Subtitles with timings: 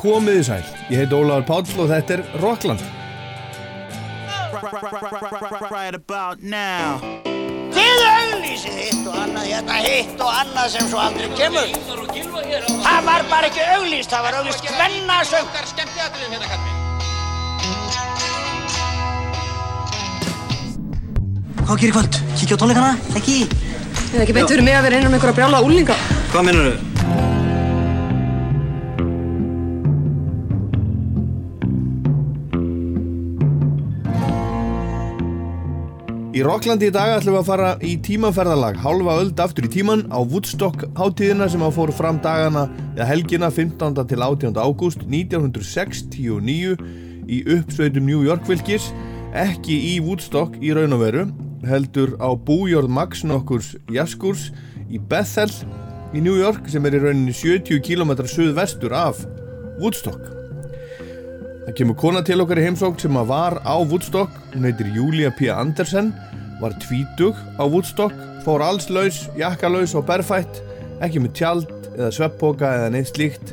[0.00, 2.80] Komiði sæl, ég heit Ólaður Páll og þetta er Rockland.
[5.70, 6.98] Right about now
[7.70, 11.68] Þið auglýsið hitt og annað, hérna hitt og annað sem svo aldrei kemur.
[12.80, 15.48] Það var bara ekki auglýst, það var auglýst kvennasöng.
[21.60, 22.22] Hvað gerir kvöld?
[22.40, 22.92] Kíkja á tónleikana?
[23.20, 23.42] Ekki?
[24.10, 25.98] Það er ekki beint fyrir mig að vera einan um einhverja brjála úlinga.
[26.32, 26.89] Hvað minnur þau?
[36.40, 40.06] Í Rocklandi í dag ætlum við að fara í tímaferðalag halva öld aftur í tíman
[40.08, 42.62] á Woodstock hátíðina sem að fóru fram dagana
[42.94, 44.00] eða helgina 15.
[44.08, 44.56] til 18.
[44.56, 46.80] ágúst 1969
[47.28, 48.88] í uppsveitum New York fylgis
[49.36, 51.28] ekki í Woodstock í raun og veru
[51.68, 54.48] heldur á bújörð Max nokkurs jaskurs
[54.88, 55.52] í Bethel
[56.16, 59.26] í New York sem er í rauninni 70 km suðvestur af
[59.76, 60.39] Woodstock
[61.66, 65.28] Það kemur kona til okkar í heimsókn sem að var á Woodstock, hún heitir Julia
[65.36, 65.50] P.
[65.52, 66.08] Andersen,
[66.60, 68.14] var tvítug á Woodstock,
[68.46, 70.62] fór allslaus, jakkalaus og berfætt,
[71.04, 73.52] ekki með tjald eða sveppoka eða neitt slíkt.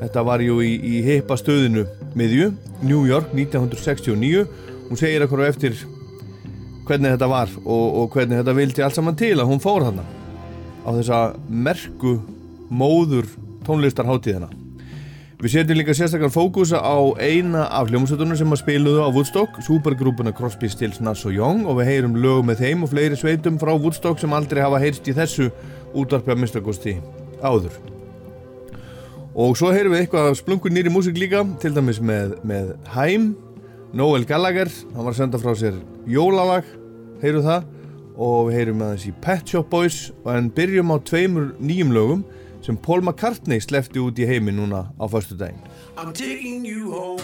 [0.00, 1.84] Þetta var jú í, í heipa stöðinu
[2.18, 2.48] miðju,
[2.80, 4.46] New York 1969.
[4.88, 5.76] Hún segir okkur á eftir
[6.88, 10.08] hvernig þetta var og, og hvernig þetta vildi allt saman til að hún fór hana
[10.82, 12.16] á þessa merku
[12.72, 13.28] móður
[13.68, 14.61] tónlistarháttíðina.
[15.42, 20.30] Við setjum líka sérstaklega fókusa á eina af hljómsveitunum sem að spiluðu á Woodstock, supergrúpuna
[20.30, 23.72] Crosby, Stills, Nass og Young og við heyrum lög með þeim og fleiri sveitum frá
[23.74, 25.48] Woodstock sem aldrei hafa heyrst í þessu
[25.98, 26.94] útvarpi að mistakosti
[27.42, 27.74] áður.
[29.34, 33.32] Og svo heyrum við eitthvað splungun nýri músik líka, til dæmis með, með Haim,
[33.98, 36.70] Noel Gallagher, hann var að senda frá sér jólalag,
[37.24, 37.66] heyrum það,
[38.14, 42.22] og við heyrum aðeins í Pet Shop Boys en byrjum á tveimur nýjum lögum
[42.62, 45.58] sem Paul McCartney slefti út í heimi núna á förstu daginn.
[45.98, 47.22] I'm taking you home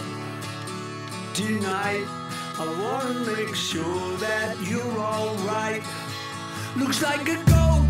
[1.33, 2.07] tonight.
[2.59, 5.83] I wanna make sure that you're alright.
[6.75, 7.88] Looks like a go-go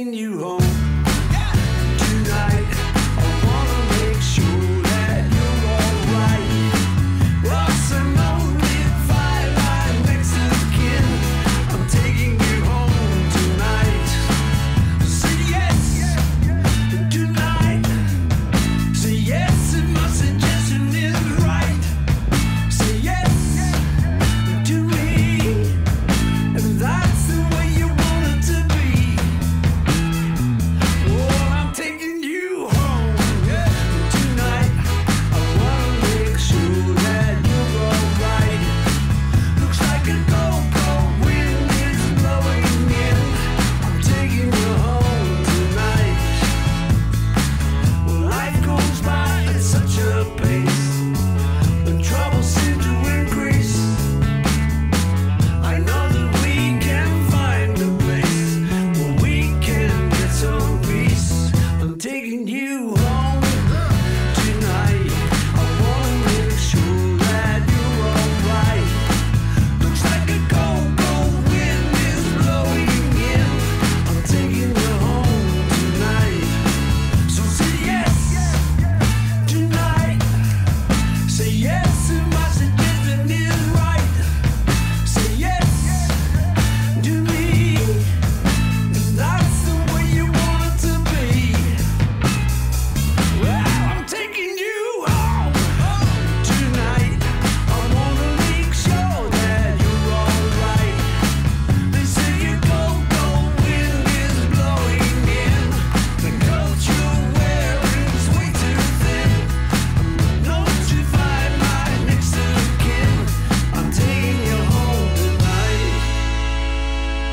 [0.00, 0.59] I'm taking you home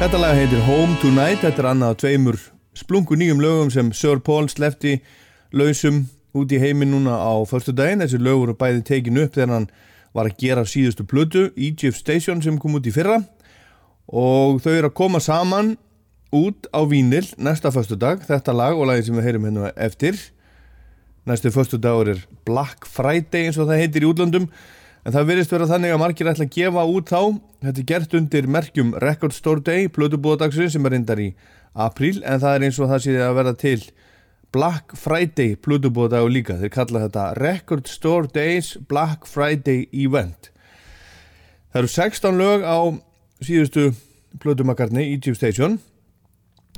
[0.08, 2.36] Þetta lag heitir Home Tonight, þetta er annað af tveimur
[2.80, 4.94] splungu nýjum lögum sem Sir Paul slefti
[5.52, 5.98] lausum
[6.32, 8.00] út í heiminn núna á förstu daginn.
[8.00, 9.66] Þessi lög voru bæði tekin upp þegar hann
[10.16, 13.18] var að gera síðustu plötu, Egypt Station sem kom út í fyrra
[14.08, 15.74] og þau eru að koma saman
[16.32, 20.16] út á Vínil næsta förstu dag, þetta lag og lagi sem við heyrum hérna eftir.
[21.28, 24.48] Næstu förstu dagur er Black Friday eins og það heitir í útlandum
[25.08, 27.22] En það verðist vera þannig að margir ætla að gefa út þá.
[27.64, 31.28] Þetta er gert undir merkjum Record Store Day, plötubúðadagsinn sem er reyndar í
[31.80, 33.78] apríl, en það er eins og það sé að verða til
[34.52, 36.58] Black Friday plötubúðadagur líka.
[36.60, 40.52] Þeir kalla þetta Record Store Days Black Friday Event.
[41.72, 42.80] Það eru 16 lög á
[43.48, 43.88] síðustu
[44.44, 45.80] plötumakarni Egypt Station.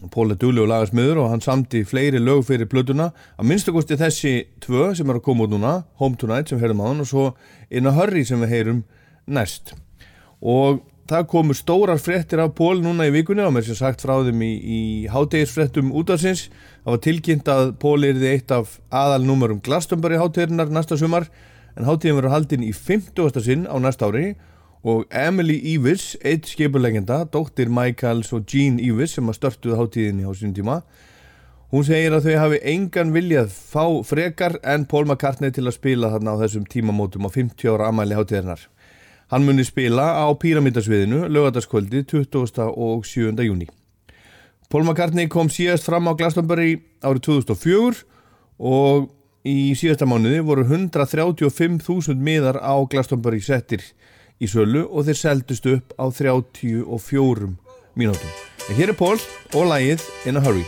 [0.07, 3.10] Pól er dugleg og lagasmiður og hann samti fleiri lög fyrir plötuna.
[3.36, 6.86] Að minnstakosti þessi tvö sem er að koma út núna, Home Tonight sem heyrum á
[6.88, 7.25] hann og svo
[7.69, 8.84] In a Hurry sem við heyrum
[9.28, 9.74] næst.
[10.40, 10.80] Og
[11.10, 14.44] það komu stórar fréttir af Pól núna í vikunni og mér sem sagt frá þeim
[14.46, 14.81] í, í
[15.12, 16.48] hátegisfréttum útafsins.
[16.86, 21.28] Það var tilkynnt að Pól er því eitt af aðalnúmerum Glastonbury hátegirinnar næsta sumar
[21.75, 23.44] en hátegin verður haldinn í 50.
[23.44, 24.49] sinn á næsta ári og
[24.83, 30.55] Emily Ivers, eitt skipulegenda, dóttir Michaels og Jean Ivers sem að störtuði hátíðinni á sínum
[30.55, 30.77] tíma
[31.69, 36.09] hún segir að þau hafi engan viljað fá frekar en Paul McCartney til að spila
[36.15, 38.63] þarna á þessum tímamótum á 50 ára amæli hátíðarnar
[39.29, 42.71] hann muni spila á Píramítasviðinu lögataskvöldi 20.
[42.71, 43.35] og 7.
[43.45, 43.67] júni
[44.69, 48.01] Paul McCartney kom síðast fram á Glastonbury árið 2004
[48.57, 49.11] og
[49.45, 53.83] í síðasta mánuði voru 135.000 miðar á Glastonbury settir
[54.39, 57.51] í sölu og þeir seldust upp á 34
[58.00, 58.38] mínútum.
[58.69, 59.19] En hér er Pól
[59.56, 60.65] og lægið In a Hurry.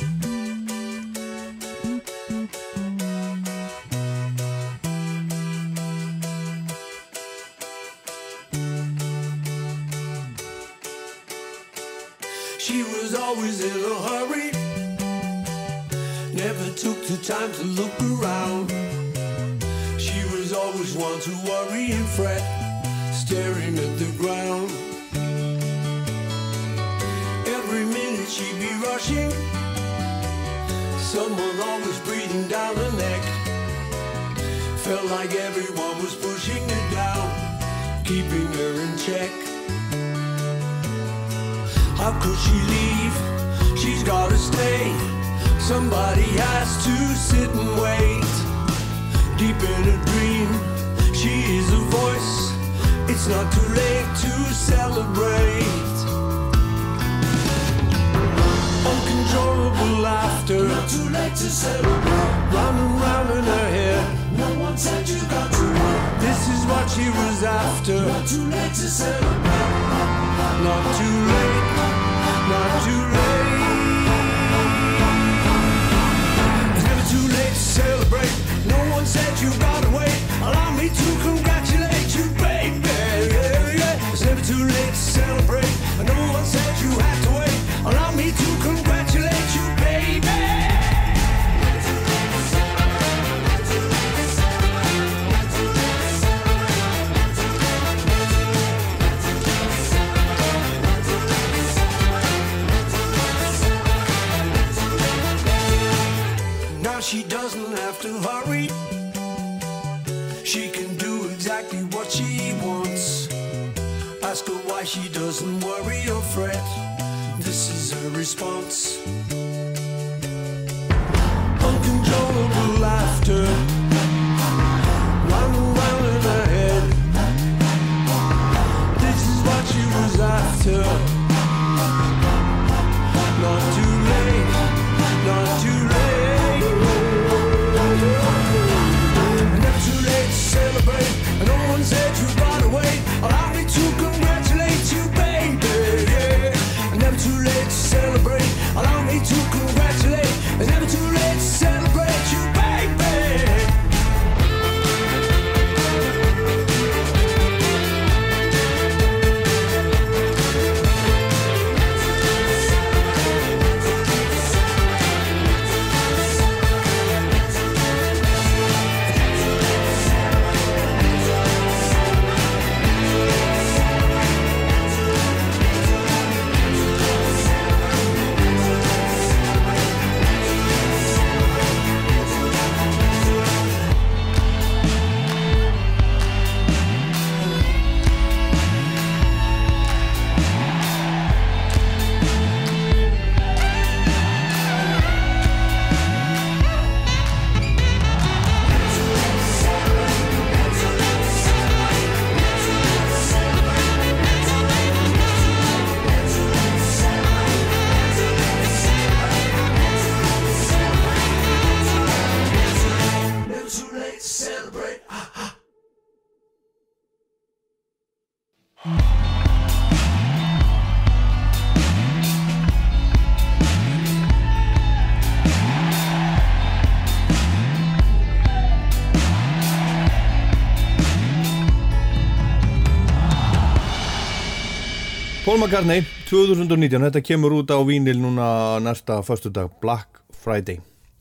[235.52, 240.78] Paul McCartney, 2019, þetta kemur út á vínil núna næsta föstudag, Black Friday,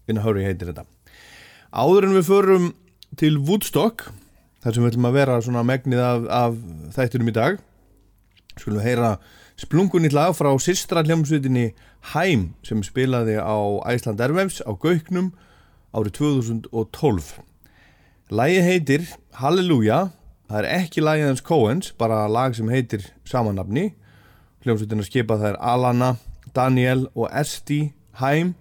[0.07, 0.85] in a hurry heitir þetta.
[1.75, 2.69] Áður en við förum
[3.19, 4.05] til Woodstock,
[4.63, 6.61] þar sem við ætlum að vera svona megnið af, af
[6.95, 7.59] þættunum í dag,
[8.53, 9.11] skulum við heyra
[9.59, 11.73] splungunni lag frá systra hljómsveitinni
[12.15, 13.59] Hæm sem spilaði á
[13.91, 15.33] Æsland Airwaves á Gauknum
[15.91, 17.33] árið 2012.
[18.31, 19.11] Lægi heitir
[19.43, 20.05] Halleluja,
[20.47, 23.11] það er ekki lagið hans Coens, bara lag sem heitir
[24.61, 24.65] samanafni.
[24.65, 26.17] Hljómsveitina skipa það er Alana,
[26.55, 28.55] Daniel og Esti Hæm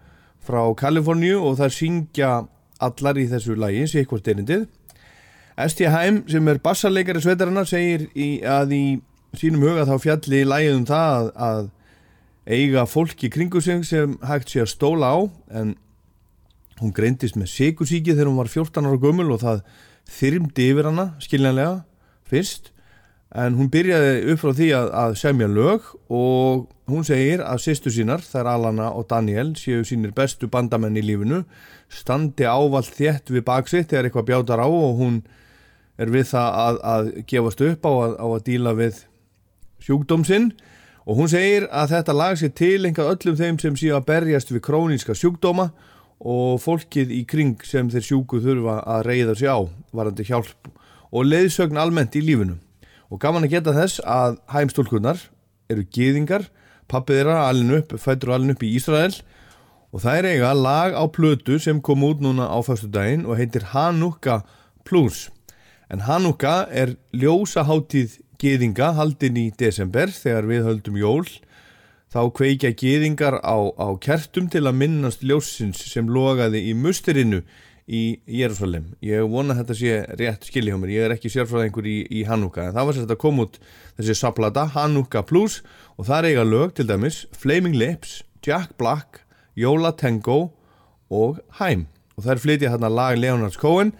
[0.45, 2.47] frá Kaliforníu og það syngja
[2.79, 4.67] allar í þessu lagi, sé eitthvað styrindið.
[5.57, 9.01] Esti Hæm sem er bassarleikari sveitarana segir í, að í
[9.35, 11.69] sínum huga þá fjalli lagið um það að, að
[12.49, 15.17] eiga fólk í kringu sig sem hægt sé að stóla á
[15.51, 15.75] en
[16.79, 19.61] hún greindist með sigursíki þegar hún var 14 ára gömul og það
[20.09, 21.83] þyrmdi yfir hana skiljanlega
[22.25, 22.71] fyrst
[23.29, 27.91] en hún byrjaði upp frá því að, að semja lög og hún segir að sýstu
[27.93, 31.43] sínar, þær Alana og Daniel séu sínir bestu bandamenn í lífinu
[31.89, 35.21] standi ávalt þétt við baksitt þegar eitthvað bjátar á og hún
[35.99, 39.03] er við það að, að gefast upp á að, á að díla við
[39.83, 40.51] sjúkdóm sinn.
[41.09, 44.51] Og hún segir að þetta lag sé til einhvað öllum þeim sem séu að berjast
[44.53, 45.71] við króníska sjúkdóma
[46.19, 49.59] og fólkið í kring sem þeir sjúku þurfa að reyða sig á
[49.95, 50.69] varandi hjálp
[51.09, 52.59] og leiðsögn almennt í lífinu
[53.09, 55.21] og gaman að geta þess að hæmstólkunar
[55.69, 56.47] eru gýðingar
[56.89, 59.13] pappið þeirra alin upp, fættur alin upp í Ísrael.
[59.89, 63.39] Og það er eiga lag á plötu sem kom út núna á fyrstu daginn og
[63.39, 64.45] heitir Hanukkah
[64.85, 65.29] Plus.
[65.89, 71.25] En Hanukkah er ljósaháttíð gýðinga haldin í desember þegar við höldum jól.
[72.09, 77.43] Þá kveikja gýðingar á, á kertum til að minnast ljósins sem logaði í musterinu
[77.89, 78.91] í Jérúsalem.
[79.01, 82.23] Ég vona að þetta sé rétt skilji hjá mér, ég er ekki sérfræðingur í, í
[82.29, 83.57] Hanukkah, en það var sér að koma út
[83.97, 85.59] þessi saplata, Hanukkah Plus
[85.97, 89.23] og það er eiga lög til dæmis Flaming Lips, Jack Black
[89.57, 90.51] Jóla Tango
[91.09, 93.93] og Hæm og það er flytja hérna lag Leonards Cohen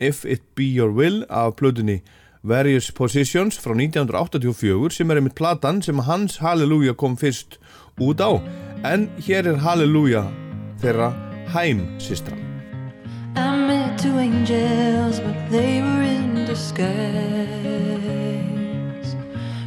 [0.00, 2.00] If It Be Your Will af plötunni
[2.42, 7.58] Various Positions frá 1984 sem er einmitt platan sem hans Halleluja kom fyrst
[8.00, 8.40] út á.
[8.84, 10.24] En hér er Halleluja
[10.80, 11.12] þeirra
[11.52, 12.49] Hæm sistra
[13.36, 16.90] I met two angels, but they were in disguise.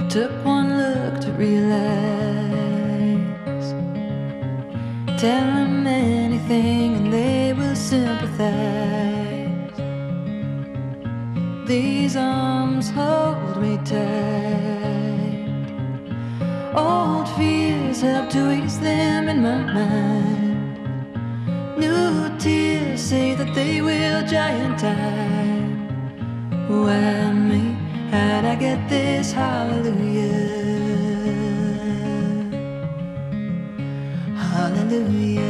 [0.10, 1.84] Took one look to realize.
[5.20, 9.24] Tell them anything and they will sympathize.
[11.66, 15.24] These arms hold me tight.
[16.76, 20.43] Old fears help to ease them in my mind.
[23.04, 25.90] Say that they will giant time.
[26.70, 27.76] Why me?
[28.10, 30.30] How'd I get this hallelujah?
[34.38, 35.42] Hallelujah.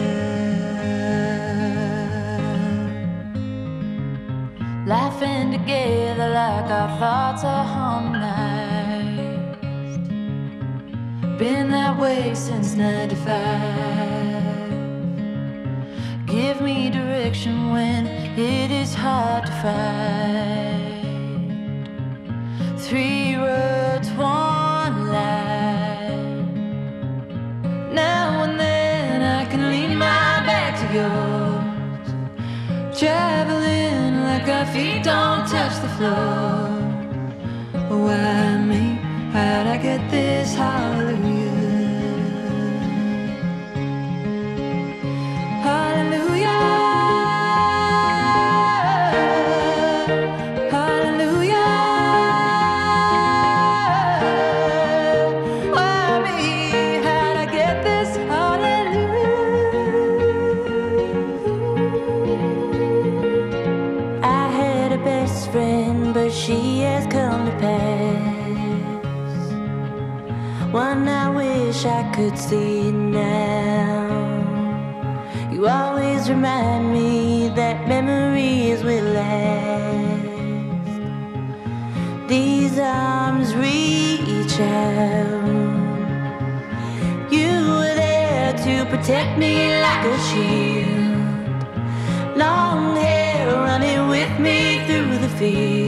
[4.87, 8.49] Laughing together like our thoughts are harmonized.
[11.37, 14.32] Been that way since 95.
[16.43, 21.07] Give me direction when it is hard to find.
[22.77, 26.43] Three roads, one line.
[27.93, 32.09] Now and then I can lean my back to yours.
[32.99, 36.67] Traveling like our feet don't touch the floor.
[38.03, 38.83] Why me?
[39.31, 40.92] How'd I get this hallelujah?
[72.33, 74.09] Could see now.
[75.51, 80.23] You always remind me that memories will last.
[82.27, 85.43] These arms reach out.
[87.31, 91.67] You were there to protect me like a shield.
[92.35, 95.82] Long hair running with me through the field.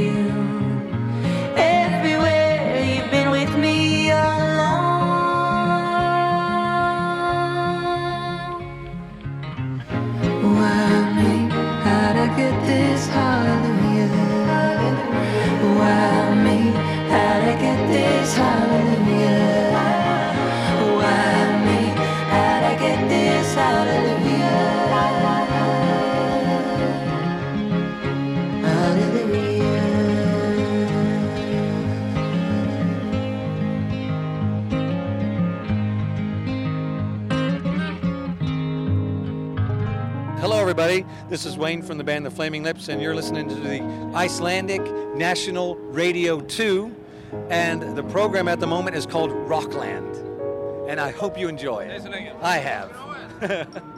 [41.36, 43.82] This is Wayne from the band The Flaming Lips, and you're listening to the
[44.16, 44.82] Icelandic
[45.18, 46.96] National Radio 2.
[47.50, 50.16] And the program at the moment is called Rockland.
[50.90, 52.08] And I hope you enjoy it.
[52.42, 53.86] I have.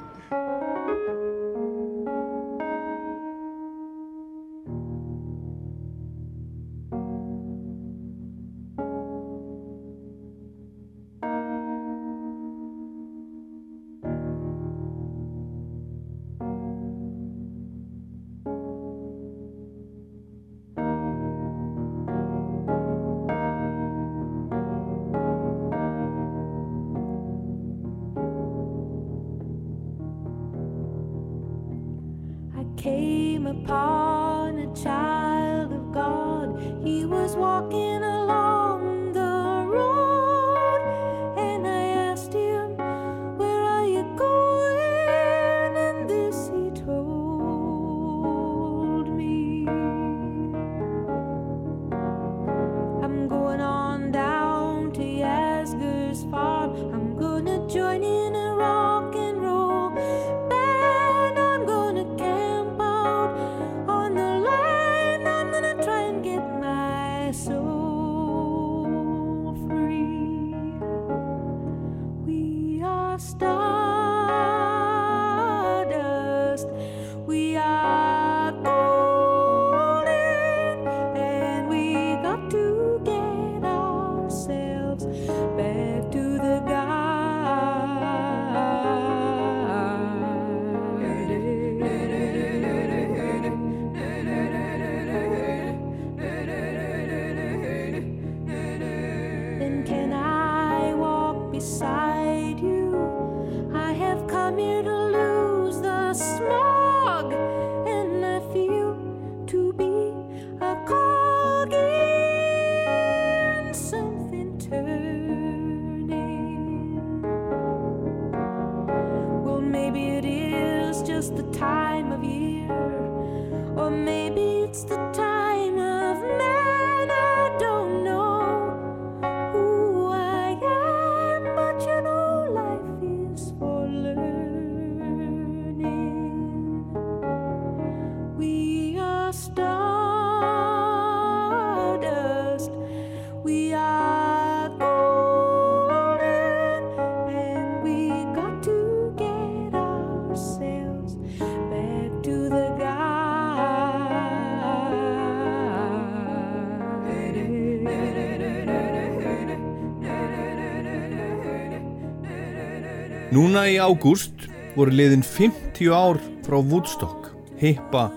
[163.37, 167.27] Núna í ágúst voru liðin 50 ár frá Woodstock,
[167.59, 168.07] hippa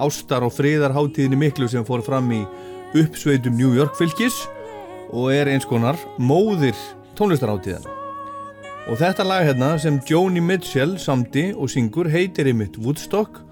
[0.00, 2.38] ástar og friðarháttíðinni miklu sem fór fram í
[2.96, 4.38] uppsveitum New York fylgis
[5.10, 6.78] og er eins konar móðir
[7.18, 7.84] tónlistarháttíðan.
[8.88, 13.42] Og þetta lag hérna sem Joni Mitchell samdi og syngur heitir einmitt Woodstock.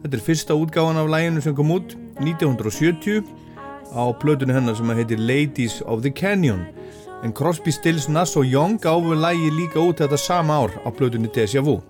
[0.00, 1.92] Þetta er fyrsta útgáfan af læginu sem kom út
[2.24, 3.20] 1970
[3.92, 6.70] á plötunni hennar sem heitir Ladies of the Canyon.
[7.22, 11.28] En Crosby, Stills, Nass og Young gáfu lægi líka út þetta sama ár á plötunni
[11.28, 11.82] Deja Vu.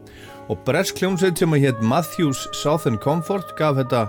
[0.50, 4.08] Og Bresk kljómsveit sem að hétt Matthews Southern Comfort gaf þetta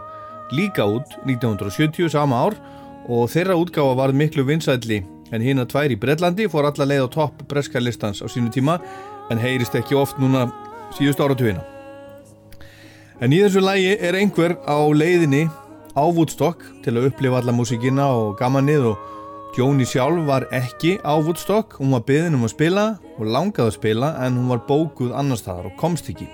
[0.52, 2.58] líka út 1970 sama ár
[3.06, 7.06] og þeirra útgáfa varð miklu vinsætli en hinn að tvær í Breitlandi fór alla leið
[7.06, 8.80] á topp breska listans á sínu tíma
[9.30, 10.50] en heyrist ekki oft núna
[10.98, 11.62] síðust áratugina.
[13.22, 15.46] En í þessu lægi er einhver á leiðinni
[15.94, 19.11] á Woodstock til að upplifa alla músikina og gamanið og
[19.52, 22.84] Jóni sjálf var ekki á Woodstock, hún var byggðin um að spila
[23.18, 26.30] og langaði að spila en hún var bókuð annar staðar og komst ekki.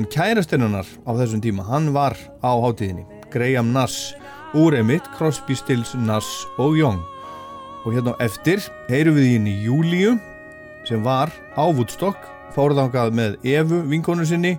[0.00, 4.14] En kærastinnunar á þessum tíma, hann var á hátíðinni, Graham Nass,
[4.56, 7.02] úr emitt Crosby, Stills, Nass og Young.
[7.84, 10.16] Og hérna á eftir heyrum við í henni Júlíu
[10.88, 12.16] sem var á Woodstock,
[12.56, 14.54] fóruðangað með Evu, vinkonu sinni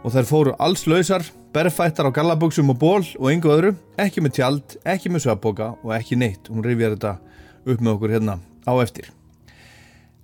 [0.00, 4.36] og þær fóru alls lausar, berfættar á gallabuxum og ból og engu öðru, ekki með
[4.38, 6.50] tjald, ekki með sveppoka og ekki neitt.
[6.50, 7.16] Hún rifjar þetta
[7.66, 8.36] upp með okkur hérna
[8.66, 9.10] á eftir.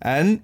[0.01, 0.39] En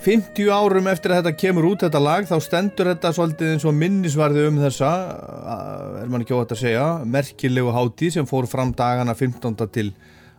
[0.00, 3.76] 50 árum eftir að þetta kemur út þetta lag þá stendur þetta svolítið eins og
[3.76, 8.72] minnisvarði um þessa uh, er mann ekki óvægt að segja merkilegu hátíð sem fór fram
[8.76, 9.58] dagana 15.
[9.74, 9.92] til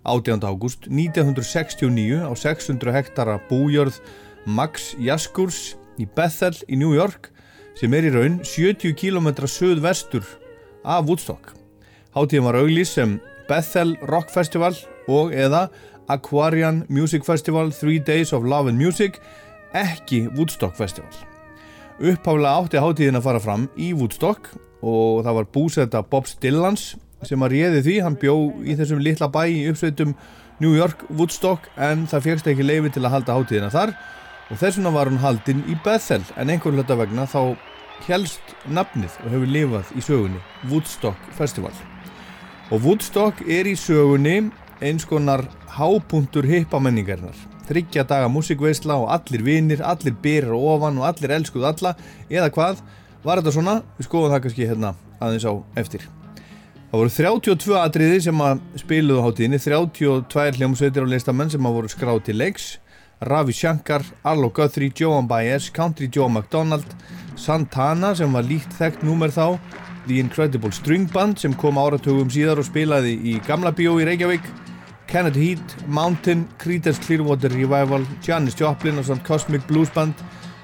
[0.03, 0.41] 18.
[0.43, 4.01] ágúst 1969 á 600 hektara bújörð
[4.43, 7.29] Max Jaskurs í Bethel í New York
[7.79, 10.25] sem er í raun 70 km söðvestur
[10.83, 11.53] af Woodstock.
[12.13, 13.17] Hátíðin var auglís sem
[13.49, 14.75] Bethel Rock Festival
[15.09, 15.67] og eða
[16.11, 19.19] Aquarian Music Festival 3 Days of Love and Music
[19.73, 21.09] ekki Woodstock Festival.
[21.99, 24.51] Uppháflega átti hátíðin að fara fram í Woodstock
[24.83, 28.35] og það var búsetta Bobs Dylans sem að réði því, hann bjó
[28.67, 30.11] í þessum litla bæ í uppsveitum
[30.61, 34.22] New York Woodstock en það fegst ekki leifi til að halda hátíðina þar og
[34.59, 37.55] þess vegna var hún haldin í Bethel en einhvern hluta vegna þá
[38.07, 41.73] helst nafnið og hefur lifað í sögunni Woodstock Festival.
[42.71, 44.51] Og Woodstock er í sögunni
[44.83, 45.45] eins konar
[45.77, 47.37] hápunktur hippamenningarnar
[47.67, 51.93] þryggja daga músikveisla og allir vinir, allir byrjar ofan og allir elskuð alla.
[52.29, 52.83] Eða hvað,
[53.23, 53.77] var þetta svona?
[53.97, 56.07] Við skoðum það kannski hérna aðeins á eftir.
[56.91, 61.79] Það voru 32 atriði sem að spiluðu á hátíðinni, 32 hljómsveitir og listamenn sem að
[61.79, 62.67] voru skráð til leiks
[63.27, 66.85] Ravi Shankar, Arlo Guthrie, Joan Baez, Country Joe McDonald
[67.35, 69.57] Santana sem var líkt þekkt númer þá
[70.07, 74.49] The Incredible String Band sem kom áratugum síðar og spilaði í Gamla Bíó í Reykjavík
[75.07, 80.15] Kennedy Heat, Mountain, Creedence Clearwater Revival, Janis Joplin og samt Cosmic Blues Band,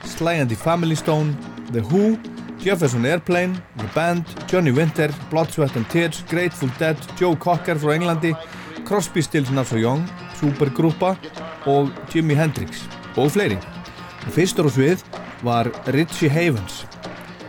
[0.05, 1.37] Sly and the Family Stone,
[1.71, 2.17] The Who,
[2.57, 7.93] Jefferson Airplane, The Band, Johnny Winter, Blood, Sweat and Tears, Grateful Dead, Joe Cocker frá
[7.93, 8.33] Englandi,
[8.85, 11.15] Crosby, Stills, Nass og Young, Supergrúpa
[11.69, 12.85] og Jimi Hendrix
[13.19, 13.59] og fleiri.
[14.33, 15.03] Fyrstur á svið
[15.45, 16.83] var Richie Havens.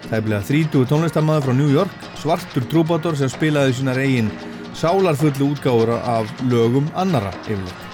[0.09, 4.33] Það er bleið 30 tónlistamæður frá New York, svartur trúbátor sem spilaði sínar eigin
[4.74, 7.89] sálarfullu útgáfur af lögum annara yfirleitt.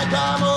[0.00, 0.49] Like I'm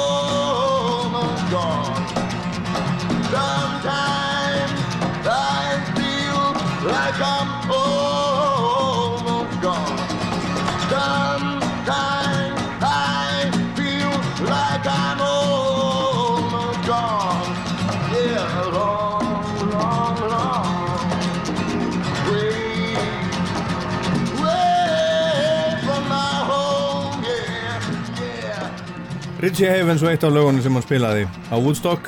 [29.44, 32.06] Richie Havens var eitt af lögunum sem hann spilaði á Woodstock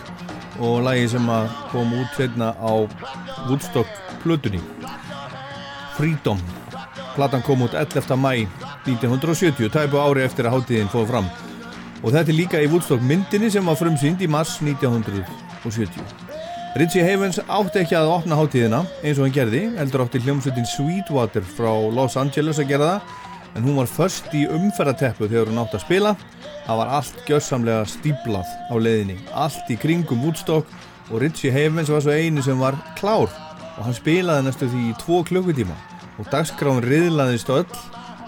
[0.64, 1.26] og lagi sem
[1.68, 2.72] kom út setna á
[3.50, 3.90] Woodstock
[4.22, 4.62] plötunni.
[5.98, 6.40] Freedom.
[7.18, 8.16] Platan kom út 11.
[8.16, 8.48] mæ
[8.88, 11.28] 1970 tæpu ári eftir að hátíðin fóð fram.
[12.06, 16.08] Og þetta er líka í Woodstock myndinni sem var frumsýnd í mars 1970
[16.80, 21.44] Richie Havens átti ekki að opna hátíðina eins og hann gerði heldur átti hljómsveitin Sweetwater
[21.44, 23.25] frá Los Angeles að gera það
[23.56, 26.12] en hún var först í umferðateppu þegar hún átti að spila.
[26.66, 29.16] Það var allt gjörsamlega stíplað á leiðinni.
[29.32, 30.70] Allt í kringum Woodstock
[31.12, 33.32] og Richie Havens var svo eini sem var klár.
[33.76, 35.76] Og hann spilaði næstu því í tvo klukkutíma.
[36.20, 37.68] Og dagskráin riðlaðist öll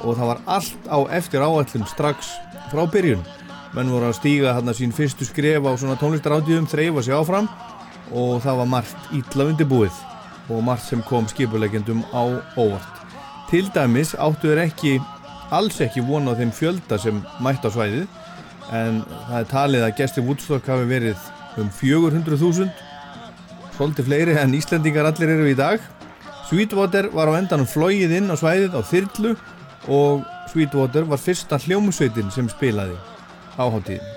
[0.05, 2.31] og það var allt á eftir áallum strax
[2.71, 3.23] frá byrjun.
[3.75, 7.49] Menn voru að stíga hann sín fyrstu skref á svona tónlistaráttíðum þreyfa sig áfram.
[8.15, 10.03] Og það var margt ítla undirbúið
[10.47, 12.23] og margt sem kom skipulegjendum á
[12.55, 12.93] óvart.
[13.51, 14.97] Til dæmis áttu þeir ekki
[15.53, 18.07] alls ekki vona á þeim fjölda sem mætt á svæðið
[18.75, 21.29] en það er talið að gestir Woodstock hafi verið
[21.61, 22.67] um 400.000
[23.77, 25.81] svolítið fleiri en Íslendingar allir eru í dag.
[26.47, 29.33] Sweetwater var á endanum flóið inn á svæðið á þyrlu
[29.91, 32.95] og Sweetwater var fyrsta hljómsveitin sem spilaði
[33.59, 34.13] á hátíðin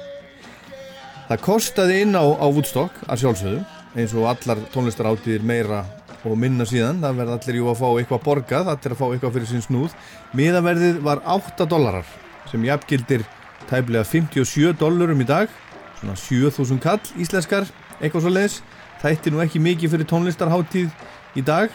[1.31, 3.61] Það kostaði inn á, á Woodstock að sjálfsögðu
[3.99, 5.85] eins og allar tónlistaráttíðir meira
[6.25, 9.37] og minna síðan það verði allir jú að fá eitthvað borgað er að fá eitthvað
[9.37, 9.95] fyrir sín snúð.
[10.37, 12.09] Miðaverðið var 8 dólarar
[12.51, 13.25] sem jafngildir
[13.71, 15.53] tæplega 57 dólarum í dag
[16.01, 17.69] svona 7000 kall íslenskar
[18.01, 18.59] eitthvað svo leiðis
[19.01, 21.73] þætti nú ekki mikið fyrir tónlistarháttíð í dag.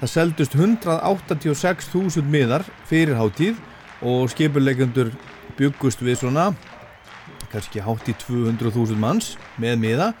[0.00, 3.58] Það seldust 186.000 miðar fyrir háttíð
[4.04, 5.12] og skipuleikendur
[5.58, 6.50] byggust við svona
[7.52, 10.12] kannski hátt í 200.000 manns með miða.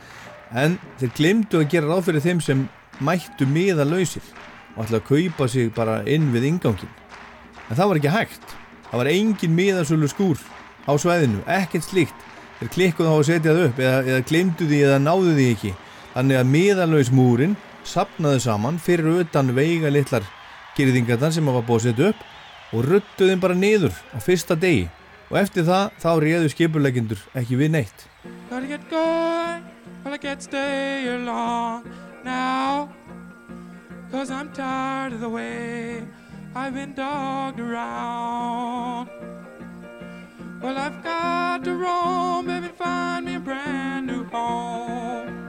[0.54, 2.66] En þeir glemdu að gera ráð fyrir þeim sem
[3.00, 4.22] mættu miða lausir
[4.74, 6.92] og ætla að kaupa sig bara inn við ingangin
[7.68, 8.54] en það var ekki hægt.
[8.90, 10.40] Það var engin miðasölu skúr
[10.86, 12.26] á svæðinu, ekkert slíkt.
[12.60, 15.72] Þeir klikkuðu á að setja það upp eða, eða glemdu því eða náðu því ekki.
[16.14, 20.28] Þannig að miðalaus múrin sapnaði saman fyrir utan veiga litlar
[20.76, 24.86] gerðingarnar sem var búið að setja upp og ruttuðu þeim bara niður á fyrsta degi.
[25.32, 28.08] Og eftir það þá réðu skipulegendur ekki við neitt
[32.24, 32.92] Now.
[34.10, 36.02] Cause I'm tired of the way
[36.54, 39.10] I've been dogged around.
[40.62, 45.43] Well, I've got to roam, baby, find me a brand new home.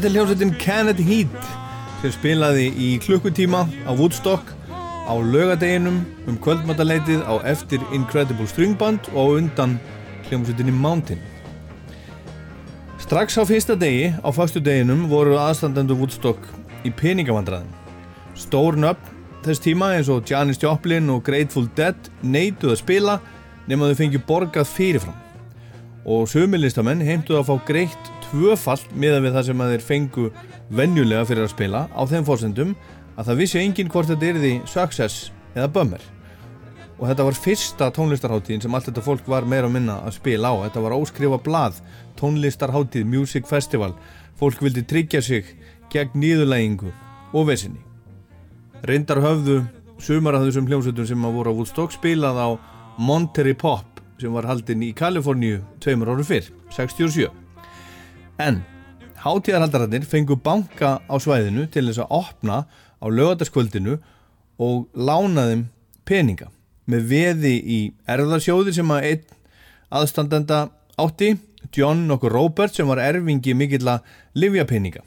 [0.00, 1.48] Þetta er hljómsveitin Kennedy Heat
[2.00, 9.10] sem spilaði í klukkutíma á Woodstock á laugadeginum um kvöldmataleitið á eftir Incredible String Band
[9.12, 9.74] og undan
[10.30, 11.20] hljómsveitinni Mountain.
[13.04, 16.48] Strax á fyrsta degi, á fastu deginum, voru aðstandendur Woodstock
[16.80, 17.68] í peningavandræðin.
[18.32, 23.18] Stór nöfn þess tíma eins og Janis Joplin og Grateful Dead neituð að spila
[23.68, 25.20] nema þau fengið borgað fyrirfram
[26.08, 30.24] og sumilistamenn heimtuð að fá greitt tvöfalt miðan við það sem að þeir fengu
[30.70, 32.72] venjulega fyrir að spila á þeim fórsendum
[33.18, 36.04] að það vissi enginn hvort þetta yrði success eða bummer.
[37.00, 40.52] Og þetta var fyrsta tónlistarháttíðin sem allt þetta fólk var meira og minna að spila
[40.52, 40.54] á.
[40.68, 41.80] Þetta var óskrifa blað,
[42.20, 43.94] tónlistarháttíð Music Festival,
[44.38, 45.54] fólk vildi tryggja sig
[45.90, 46.92] gegn nýðulægingu
[47.32, 47.80] og vesinni.
[48.86, 49.62] Reyndar höfðu
[50.00, 52.48] sumar af þessum hljómsveitum sem að voru á Woodstock spilað á
[53.00, 57.39] Monterey Pop sem var haldinn í Kaliforníu tveimur árum fyrr, 67
[58.40, 58.62] en
[59.20, 62.62] hátíðarhaldararnir fengu banka á svæðinu til þess að opna
[63.00, 63.98] á lögataskvöldinu
[64.60, 65.66] og lána þeim
[66.08, 66.48] peninga
[66.90, 69.38] með veði í erðarsjóði sem að einn
[70.00, 70.66] aðstandenda
[71.00, 71.34] átti
[71.76, 75.04] John nokkur Robert sem var erfingi mikill að livja peninga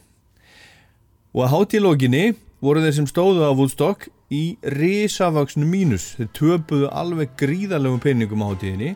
[1.34, 2.26] og að hátíðlóginni
[2.64, 6.14] voru þeir sem stóðu á Woodstock í risavaksnu mínus.
[6.18, 8.94] Þeir töpuðu alveg gríðarlegum peningum á hátíðinni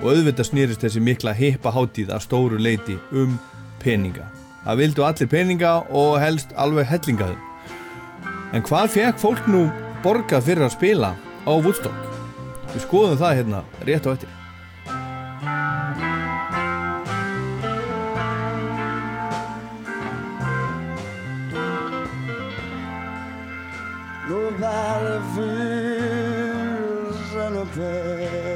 [0.00, 3.34] og auðvitað snýrist þessi mikla hippa hátíð að stóru leiti um
[3.82, 4.26] peninga.
[4.64, 7.46] Það vildu allir peninga og helst alveg hellingaðum
[8.52, 9.66] en hvað fekk fólk nú
[10.04, 11.14] borgað fyrir að spila
[11.46, 12.06] á Woodstock?
[12.74, 14.30] Við skoðum það hérna rétt á eftir.
[24.30, 28.49] Nobody feels any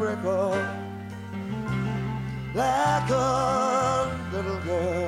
[0.00, 0.54] Oh, but she break up
[2.54, 5.07] like a little girl.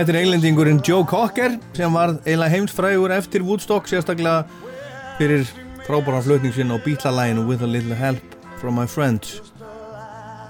[0.00, 4.46] Þetta er englendingurinn Joe Cocker sem var eiginlega heimsfrægur eftir Woodstock sérstaklega
[5.18, 5.42] fyrir
[5.84, 8.32] frábæran flutning sinn á bítlalæginu With a Little Help
[8.62, 9.42] from My Friends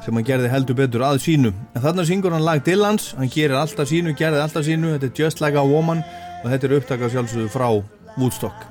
[0.04, 1.50] sem hann gerði heldur betur að sínu.
[1.74, 5.18] En þarna syngur hann lag Dylans hann gerir alltaf sínu, gerði alltaf sínu þetta er
[5.18, 6.06] Just Like a Woman
[6.44, 7.68] og þetta er upptakað sjálfsögðu frá
[8.20, 8.68] Woodstock.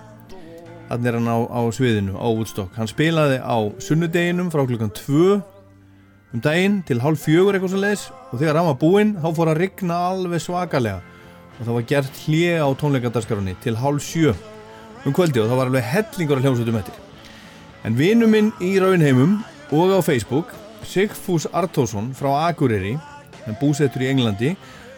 [0.88, 2.72] Þannig er hann á, á sviðinu á Woodstock.
[2.80, 5.42] Hann spilaði á sunnudeginum frá klukkan 2
[6.34, 9.52] um daginn til hálf fjögur eitthvað svo leiðis og þegar hann var búinn þá fór
[9.52, 11.02] að rigna alveg svakalega.
[11.60, 14.34] Og það var gert hlje á tónleikadarskarunni til hálf sjö.
[15.06, 16.98] Um kvöldi og það var alveg hellingur að hljómsveitum eftir.
[17.84, 19.40] En vinnu minn í Raunheimum
[19.74, 20.54] og á Facebook
[20.86, 22.96] Sigfús Artósson frá Akureyri
[23.46, 24.54] hann búsettur í Englandi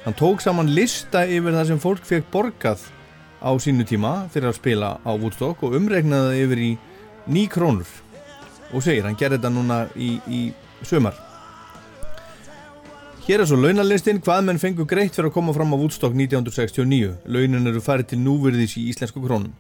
[0.06, 2.84] hann tók saman lista yfir það sem fólk fekk borgað
[3.42, 6.72] á sínu tíma fyrir að spila á Woodstock og umregnaði yfir í
[7.32, 7.90] ný krónur.
[8.72, 10.42] Og segir, hann gerði þetta núna í, í
[10.88, 11.18] sömar
[13.22, 17.12] Hér er svo launalistin hvað menn fengu greitt fyrir að koma fram á Woodstock 1969
[17.30, 19.52] Launin eru farið til núverðis í íslensku krónum.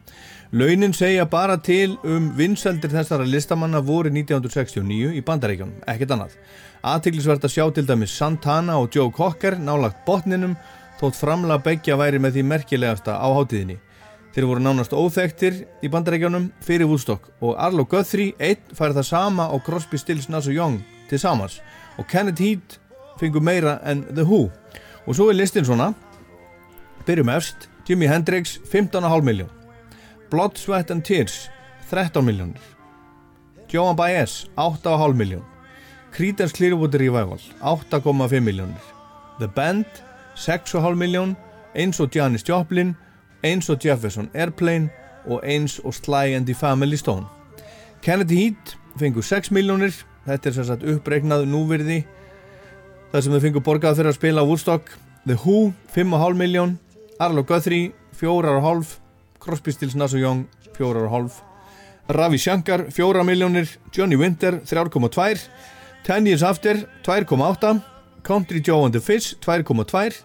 [0.51, 6.33] Launin segja bara til um vinsaldir þessara listamanna voru 1969 í bandaríkjónum, ekkert annað.
[6.81, 10.57] Aðtiklisvert að sjá til dæmis Santana og Joe Cocker nálagt botninum
[10.97, 13.77] þótt framlega begja væri með því merkilegasta á hátíðinni.
[14.33, 19.47] Þeir voru nánast óþektir í bandarækjunum fyrir Woodstock og Arlo Guthrie einn fær það sama
[19.47, 20.81] á Crosby, Stills, Nass og Young
[21.11, 21.59] til samans.
[21.99, 22.79] Og Kenneth Heat
[23.19, 24.47] fengur meira en The Who.
[25.05, 25.91] Og svo er listin svona.
[27.05, 29.49] Byrjum efst, Jimi Hendrix 15,5 miljón
[30.29, 31.51] Blood, Sweat and Tears
[31.89, 32.61] 13 miljónir
[33.73, 35.43] Joan Baez 8,5 miljón
[36.11, 38.81] Creedence Clearwater Revival 8,5 miljónir
[39.39, 39.85] The Band
[40.35, 41.35] 6,5 miljón
[41.75, 42.95] eins og Janis Joplin
[43.43, 44.89] eins og Jefferson Airplane
[45.25, 47.25] og eins og Sly and the Family Stone.
[48.01, 52.01] Kennedy Heat fengur 6 miljónir þetta er sem sagt uppreiknað núvirði
[53.11, 54.93] það sem þau fengur borgað fyrir að spila Woodstock
[55.25, 56.77] The Who 5,5 miljón
[57.21, 58.97] Arlo Guthrie 4,5
[59.41, 60.45] Crosby, Stills, Nass og Young
[60.77, 61.41] 4,5
[62.11, 65.47] Ravi Shankar 4 miljónir Johnny Winter 3,2
[66.03, 67.81] Ten Years After 2,8
[68.23, 70.23] Country Joe and the Fish 2,2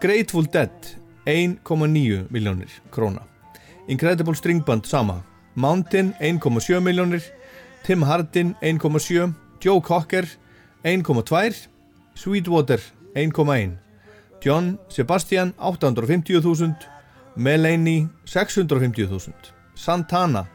[0.00, 0.70] Grateful Dead
[1.26, 3.22] 1,9 miljónir króna.
[3.88, 5.22] Incredible String Band sama
[5.54, 7.22] Mountain 1,7 miljónir
[7.82, 10.26] Tim Hardin 1,7 Joe Cocker
[10.84, 11.68] 1,2
[12.14, 12.80] Sweetwater
[13.14, 13.76] 1,1
[14.40, 16.74] John Sebastian 850.000
[17.36, 19.32] Melanie 650.000
[19.74, 20.46] Santana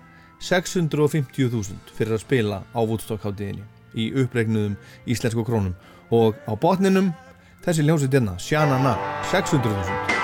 [0.41, 3.65] 650.000 fyrir að spila á Woodstock hátíðinni
[3.95, 4.76] í uppregnuðum
[5.07, 5.73] íslensku krónum.
[6.11, 7.13] Og á botninum
[7.65, 8.97] þessi ljósið dyrna, Shanana
[9.32, 10.14] 600.000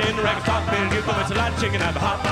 [0.00, 2.24] When the record top and you come, a lot chicken at the hop.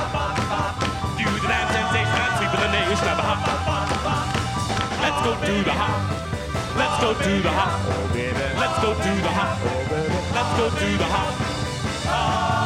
[1.19, 3.45] Do the dance sensation and sweep of the nation at the hop.
[5.05, 6.01] Let's go do the hop.
[6.81, 7.77] Let's go do the hop.
[8.57, 9.61] Let's go do the hop.
[10.33, 11.35] Let's go do the hop.
[12.09, 12.58] hop.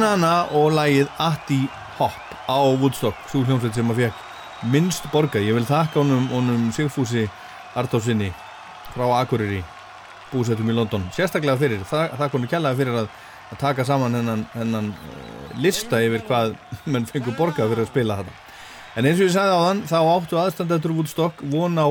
[0.00, 1.58] Shanana og lagið Atti
[1.98, 6.70] Hop á Woodstock svo hljómsveit sem að fekk minnst borga ég vil þakka honum, honum
[6.72, 7.26] Sigfúsi
[7.76, 8.30] Artófsinni
[8.94, 9.58] frá Akureyri
[10.30, 13.10] búsettum í London sérstaklega fyrir, það konu kjallaði fyrir að,
[13.50, 16.56] að taka saman hennan, hennan uh, lista yfir hvað
[16.94, 19.98] menn fengur borga fyrir að spila þetta en eins og ég sagði á þann þá
[20.00, 21.88] áttu aðstandendur Woodstock von á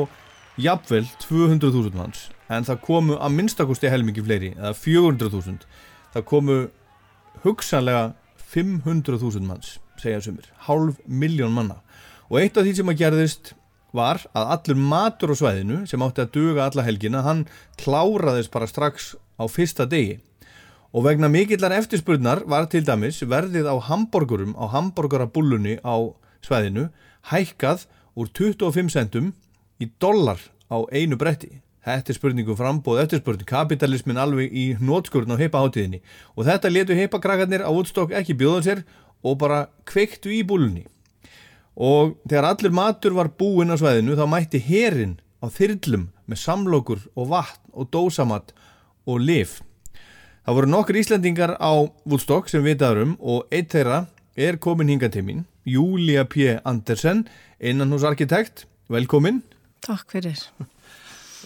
[0.58, 5.62] jafnvel 200.000 manns en það komu að minnstakosti helmingi fleiri eða 400.000
[6.18, 6.60] það komu
[7.44, 8.14] hugsanlega
[8.54, 11.82] 500.000 manns segja sumir, hálf miljón manna.
[12.30, 13.54] Og eitt af því sem að gerðist
[13.96, 17.46] var að allur matur á svæðinu sem átti að duga alla helgina hann
[17.82, 20.20] kláraðist bara strax á fyrsta degi.
[20.94, 25.96] Og vegna mikillar eftirspurnar var til dæmis verðið á hambúrgurum á hambúrgarabullunni á
[26.46, 26.90] svæðinu
[27.30, 27.86] hækkað
[28.18, 29.34] úr 25 centum
[29.82, 35.40] í dollar á einu bretti Þetta er spurningu frambóð eftirspurning, kapitalismin alveg í nótskurn á
[35.40, 36.02] heipaháttíðinni
[36.36, 38.82] og þetta letu heipakrakkarnir á útstokk ekki bjóða sér
[39.24, 40.84] og bara kveiktu í búlunni.
[41.80, 47.06] Og þegar allir matur var búinn á svæðinu þá mætti herin á þyrlum með samlokur
[47.16, 48.52] og vatn og dósamatt
[49.08, 49.62] og lif.
[50.44, 51.72] Það voru nokkur Íslandingar á
[52.04, 54.04] Woodstock sem vitaður um og eitt þeirra
[54.40, 56.58] er komin hinga til mín, Júlia P.
[56.64, 57.26] Andersen,
[57.60, 59.44] innan hús arkitekt, velkomin.
[59.86, 60.40] Takk fyrir.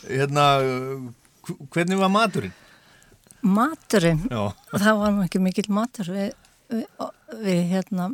[0.07, 0.45] Hérna,
[1.71, 2.53] hvernig var maturinn?
[3.43, 4.53] Maturinn, Já.
[4.71, 6.29] það var nú ekki mikill matur við,
[6.71, 6.85] við,
[7.43, 8.07] við hérna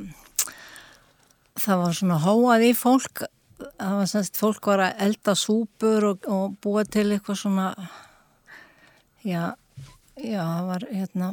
[1.59, 3.23] það var svona hóað í fólk
[3.59, 7.67] það var semst fólk var að elda súpur og, og búa til eitthvað svona
[9.21, 9.53] já,
[10.15, 11.31] já, það var hérna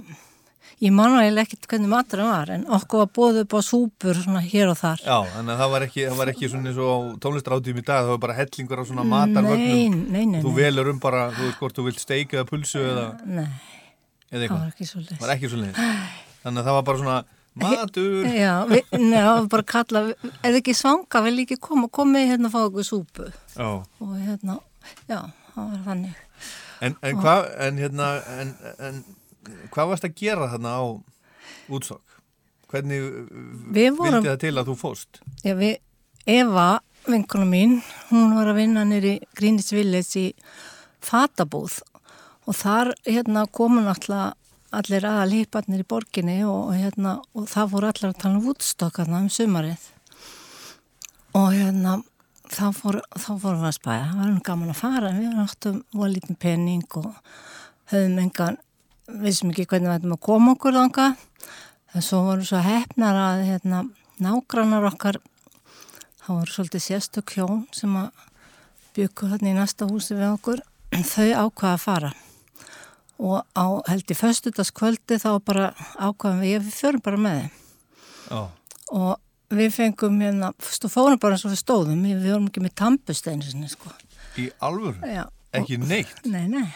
[0.84, 4.18] ég man nú eiginlega ekkert hvernig maturinn var en okkur var búið upp á súpur
[4.20, 6.90] svona hér og þar Já, að það var ekki, það var ekki svona eins og
[6.92, 9.96] á tónlistráttíum í dag, það var bara hellingur á svona matarvögnum.
[10.12, 10.58] nei, nei, Þú nei.
[10.60, 13.48] velur um bara, þú veist hvort þú vilt steika eða pulsu eða, Nei,
[14.32, 15.82] eða það var ekki svo leys Það var ekki svo leið.
[16.44, 17.18] Þannig að það var bara svona
[17.56, 18.26] matur.
[18.36, 20.02] Já, við, neða, bara kalla,
[20.44, 23.68] eða ekki svanga, vil ekki koma, komið hérna að fá okkur súpu Já.
[23.80, 24.58] og hérna,
[25.08, 25.22] já,
[25.54, 26.24] það var þannig.
[26.84, 28.50] En, en hvað, en hérna, en,
[28.84, 28.98] en
[29.74, 30.84] hvað varst að gera þarna á
[31.70, 32.03] útsokk?
[32.70, 33.03] Hvernig
[33.76, 35.20] Við vorum- vildi það til að þú fóst?
[35.44, 35.76] Já, við,
[36.26, 37.76] Eva, vinkona mín,
[38.11, 40.32] hún var að vinna nýri Greenwich Village í
[41.07, 41.80] fatabúð
[42.47, 44.34] og þar hérna komu náttúrulega
[44.76, 48.99] allir aðalhiparnir í borginni og, og hérna, og það voru allir að tala um Woodstock
[48.99, 49.86] hérna um sumarið
[51.36, 51.97] og hérna
[52.51, 55.78] þá fór, þá fórum við að spæja, það var nú gaman að fara við áttum
[55.94, 57.14] voru lítið penning og
[57.92, 58.59] höfðum engan
[59.07, 61.09] vissum ekki hvernig við ættum að koma okkur þanga
[61.94, 63.82] en svo voru svo hefnar að hérna,
[64.22, 65.20] nágrannar okkar
[66.22, 68.24] það voru svolítið sérstök hjón sem að
[68.96, 70.64] byggu þarna í næsta húsi við okkur
[71.12, 72.14] þau ákvaða að fara
[73.16, 77.54] og á held í föstudagskvöldi þá bara ákvaðum við, við förum bara með þeim
[78.26, 78.40] Já.
[78.92, 79.12] og
[79.57, 80.50] við fengum hérna,
[80.90, 83.92] fórum bara eins og við stóðum, við við vorum ekki með tampusteinsinni sko.
[84.40, 84.98] Í alvöru?
[85.07, 85.24] Já.
[85.57, 86.18] Ekki neitt?
[86.26, 86.66] Nei, nei.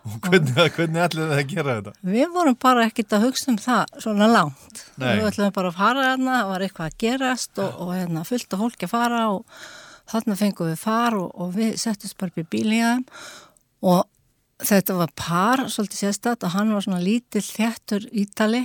[0.00, 1.92] Og hvernig, hvernig ætlaði það að gera þetta?
[2.14, 4.84] Við vorum bara ekkit að hugsa um það svona langt.
[4.96, 5.10] Nei.
[5.18, 8.56] Við ætlum bara að fara hérna, það var eitthvað að gerast og, og hérna, fullt
[8.56, 9.60] af fólki að fara og
[10.10, 13.04] þarna fengum við far og, og við settist bara upp í þeim
[13.90, 14.00] og
[14.66, 18.64] þetta var par, svolítið sérstætt og hann var svona lítill þjættur ítali,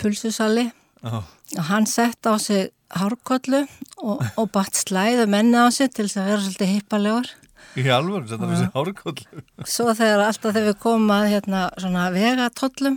[0.00, 0.70] pulsusali
[1.02, 1.22] Já.
[1.22, 3.62] og hann sett á sig hárkollu
[4.02, 7.30] og, og batt slæðu menni á sig til þess að vera svolítið hippalegur
[7.78, 9.42] Í alvöru, þetta var þessi hárkollu.
[9.68, 12.96] Svo þegar alltaf þegar við komum að hérna svona vegatollum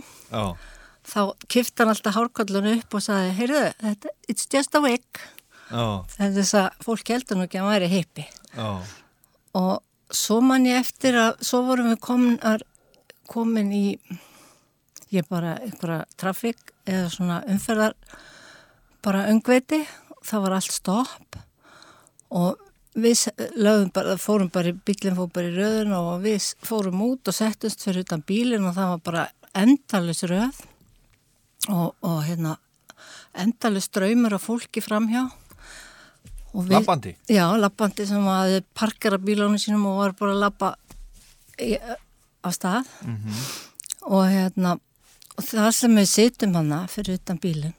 [1.04, 1.20] þá
[1.52, 3.64] kifti hann alltaf hárkollun upp og sagði, heyrðu,
[4.26, 5.04] it's just a wig.
[6.18, 8.26] er þess að fólk heldur nú ekki að væri hippi.
[8.56, 8.68] já,
[9.54, 12.38] Og svo man ég eftir að, svo vorum við komin,
[13.30, 13.86] komin í,
[15.14, 17.94] ég bara einhverja trafík eða svona umferðar,
[19.04, 19.84] bara öngveiti,
[20.24, 21.38] það var allt stopp
[22.34, 22.63] og
[22.94, 23.24] við
[23.58, 27.82] lögðum bara, fórum bara bílinn fór bara í röðun og við fórum út og settumst
[27.82, 29.24] fyrir utan bílinn og það var bara
[29.54, 30.60] endalus röð
[31.70, 32.56] og, og hérna
[33.34, 35.24] endalus draumur af fólki framhjá
[36.54, 37.16] við- Labbandi?
[37.26, 40.74] Já, lappandi sem að parkera bílónu sínum og var bara að lappa
[42.44, 43.32] á stað Mhm.
[44.06, 44.78] og hérna
[45.38, 47.74] og það sem við sittum hana fyrir utan bílinn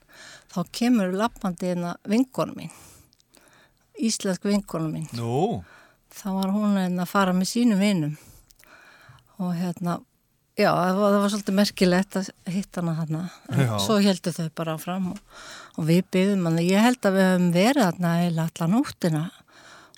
[0.52, 2.72] þá kemur lappandi hérna vinkonum mín
[4.02, 5.08] íslensk vinkonum mín.
[5.18, 5.62] Nú,
[6.14, 8.18] þá var hún hérna að fara með sínum vinum.
[9.40, 10.00] Og hérna
[10.56, 13.74] já, það var, það var svolítið merkilegt að hitta hana hana en Já.
[13.84, 15.18] svo heldur þau bara fram og,
[15.76, 19.24] og við byggðum hana, ég held að við höfum verið hana eða allan nóttina.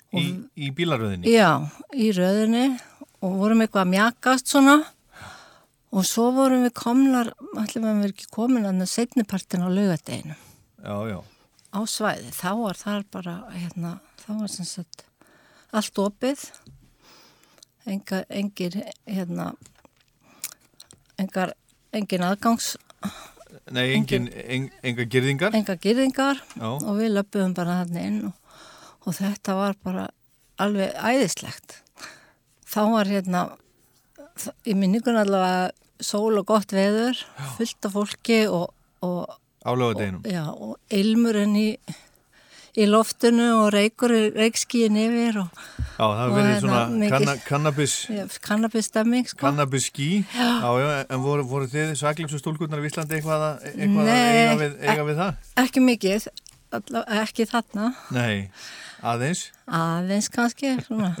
[0.08, 0.24] Í,
[0.56, 1.28] í bílaröðinni.
[1.30, 1.50] Já,
[1.92, 2.68] í röðinni.
[3.18, 4.76] Og vorum eitthvað að mjakast svona.
[5.88, 10.34] Og svo vorum við komnar, allir við verið ekki komin að setnipartin á laugadeginu
[10.78, 11.18] Já, já,
[11.74, 12.32] á svæði.
[12.34, 15.04] Þá var þar bara, hérna, þá var sem sagt
[15.76, 16.44] allt opið,
[17.88, 19.50] engar, engir, hérna,
[21.20, 21.54] engar,
[21.92, 22.76] engin aðgangs,
[23.72, 25.56] nei, engin, en, enga girðingar.
[25.56, 26.68] engar gyrðingar Já.
[26.76, 28.54] og við löpum bara þarna inn og,
[29.04, 30.08] og þetta var bara
[30.60, 31.82] alveg æðislegt.
[32.68, 33.44] Þá var hérna,
[34.68, 35.70] í minningun allavega
[36.04, 37.18] sól og gott veður,
[37.56, 38.70] fullt af fólki og,
[39.04, 40.22] og Á lögadeginum.
[40.28, 41.68] Já, og ilmurinn í,
[42.78, 45.48] í loftinu og reykur, reykskíin yfir og
[45.98, 47.94] Já, það hefur verið hérna svona kanna, kannabis,
[48.44, 49.40] kannabisstemming, sko.
[49.42, 50.08] kannabis skí.
[50.30, 50.48] Já.
[50.62, 54.36] Já, já, en voru, voru þið svaglingsu stúlkurnar í Íslandi eitthvað, að- eitthvað að Nei,
[54.38, 55.34] eiga við, eiga við það?
[55.64, 56.28] Ekki mikið,
[57.18, 58.50] ekki þarna, Nei,
[59.02, 59.42] aðeins.
[59.66, 61.16] aðeins kannski, svona.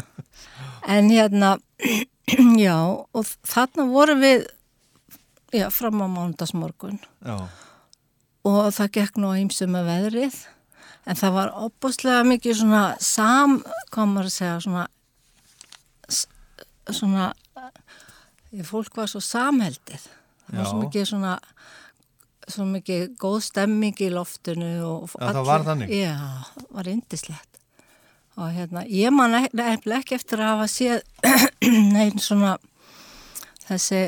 [0.86, 1.56] En hérna,
[2.66, 4.46] já, og þarna vorum við,
[5.56, 7.48] já, fram á mándagsmorgun Já,
[8.48, 10.38] og það gekk nú að ýmsum með veðrið
[11.08, 13.58] en það var opbúslega mikið svona sam,
[13.92, 14.86] hvað maður að segja svona
[16.88, 17.32] svona
[18.68, 20.06] fólk var svo samheldið
[20.46, 20.82] það var svo Já.
[20.86, 21.34] mikið svona
[22.48, 25.92] svo mikið góð stemming í loftinu og Já, það var þannig?
[25.92, 26.16] Já,
[26.54, 27.44] það var indislegt
[28.38, 31.00] og hérna, ég man nefnilega ekki eftir að hafa séð
[31.94, 32.54] neinn svona
[33.66, 34.04] þessi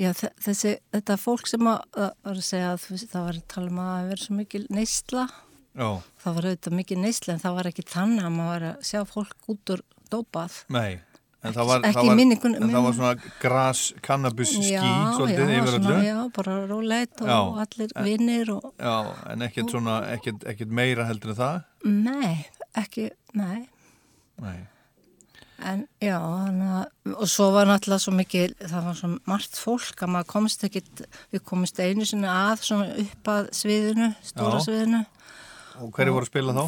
[0.00, 3.90] Já, þe- þessi, þetta fólk sem að, að að það var að tala um að
[3.92, 5.26] það verið svo mikil neysla,
[5.76, 5.88] já,
[6.24, 9.00] það var auðvitað mikil neysla en það var ekki þannig að maður var að sjá
[9.10, 10.58] fólk út úr dópað.
[10.72, 11.00] nei.
[11.40, 14.82] En það var, Ekki það var, minningun- en það var svona gras, kannabis skí, já,
[15.16, 17.38] svolítið já, yfir svona, já, bara róleit og Já.
[17.62, 18.96] allir En- vinnir og Já,
[19.32, 21.64] en ekkert svona, ekkert, ekkert meira heldur en það.
[21.84, 22.46] nei,
[22.76, 23.68] ekki, nei.
[24.38, 24.58] Nei.
[25.60, 30.12] En já, að, og svo var náttúrulega svo mikið, það var svo margt fólk að
[30.14, 31.02] maður komst ekkit,
[31.34, 34.64] við komist einu sinni að svona upp að sviðinu, stóra Já.
[34.68, 35.02] sviðinu.
[35.84, 36.64] Og hverju voru að spila þá?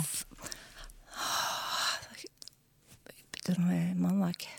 [3.32, 4.51] Býtum við, manna ekki.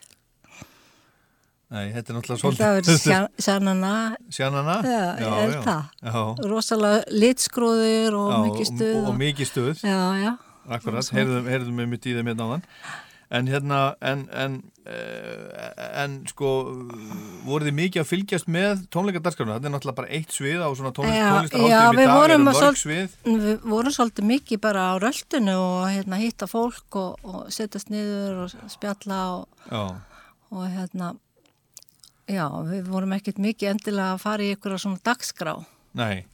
[1.74, 2.74] Nei, þetta er náttúrulega Það svolítið.
[2.78, 3.94] verður sjá- sjannana,
[4.30, 4.76] Sjannana?
[4.86, 5.84] Já, ég held það.
[6.04, 6.50] Já.
[6.52, 8.98] rosalega litskróðir og Já, mikið stuð.
[9.00, 9.74] Og, og mikið stuð.
[9.82, 10.34] Já, já.
[10.70, 12.62] Akkurat, Og heyrðum, við mitt í þeim hérna áðan.
[13.34, 14.56] En hérna, en, en,
[14.86, 16.50] uh, en sko,
[17.48, 19.56] voruð þið mikið að fylgjast með tónleikadarskrána?
[19.58, 22.24] Þetta er náttúrulega bara eitt svið á svona tónlist, Já, tónlistarháttum já, í við dag,
[22.28, 23.16] eru mörg svol- svið.
[23.26, 28.44] Við vorum svolítið mikið bara á röltinu og hérna, hitta fólk og, og setjast niður
[28.46, 29.82] og spjalla og, Já,
[30.54, 31.10] og hérna,
[32.30, 35.58] já, við vorum ekkert mikið endilega að fara í ykkur svona dagskrá.
[35.98, 36.26] nei.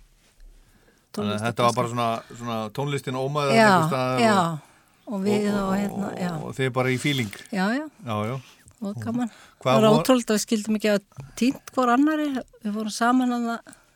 [1.19, 4.68] Þetta var bara svona, svona tónlistin ómaður Já, einhvers staðar já, og,
[5.09, 7.33] og við og, hérna, já, og þið bara í fíling.
[7.51, 8.37] já, já, Já, já.
[8.81, 9.29] og gaman.
[9.59, 12.27] Það var ótrúlega að við skildum ekki að týnt hvort annari,
[12.63, 13.47] við vorum saman að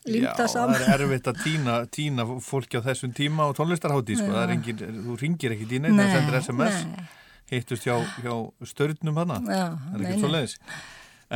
[0.10, 0.76] límta Já, saman.
[0.82, 4.26] það er erfitt að týna, týna fólki á þessum tíma og tónlistarhátti, sko.
[4.28, 4.34] Já.
[4.36, 6.82] Það er engin, þú ringir ekki í neina, Nei, það sendir SMS.
[6.90, 7.06] nei.
[7.54, 8.34] Hittust hjá, hjá
[8.68, 9.38] störnum hana.
[9.48, 10.58] Já, það er ekki svo leiðis.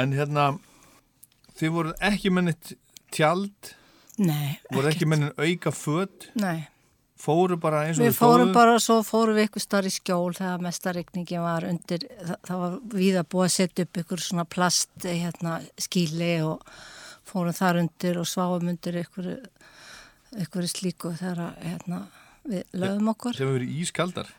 [0.04, 0.46] En hérna,
[1.60, 2.74] þið voru ekki mennit
[3.16, 3.74] tjald,
[4.18, 6.68] Nei, voru ekki mennit auka föt, nei.
[7.22, 10.64] Fóru bara eins og Við fórum bara, svo fórum við ykkur starf í skjól þegar
[10.66, 14.46] mesta regningin var undir, það, það var við að búa að setja upp ykkur svona
[14.46, 16.64] plast hérna, skíli og
[17.28, 19.30] fórum þar undir og sváum undir ykkur,
[20.44, 22.02] ykkur slíku þegar að, hérna,
[22.48, 23.36] við lögum okkur.
[23.38, 24.34] Sem hefur verið ískaldar.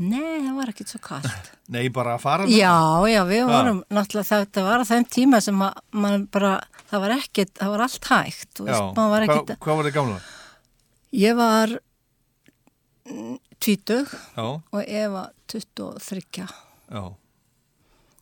[0.00, 1.48] Nei, það var ekkert svo kallt.
[1.74, 2.72] Nei, bara að fara Já,
[3.12, 3.48] já, við Ha.
[3.52, 6.54] vorum náttúrulega, þetta var á þeim tíma sem að mann bara,
[6.88, 9.96] það var ekkert, það var allt hægt, Já, veist, var Hva, ekkert, hvað var þið
[9.98, 10.20] gamla?
[11.20, 11.74] ég var
[13.60, 14.10] tvítug
[14.72, 16.22] og Eva 23
[16.90, 17.02] já,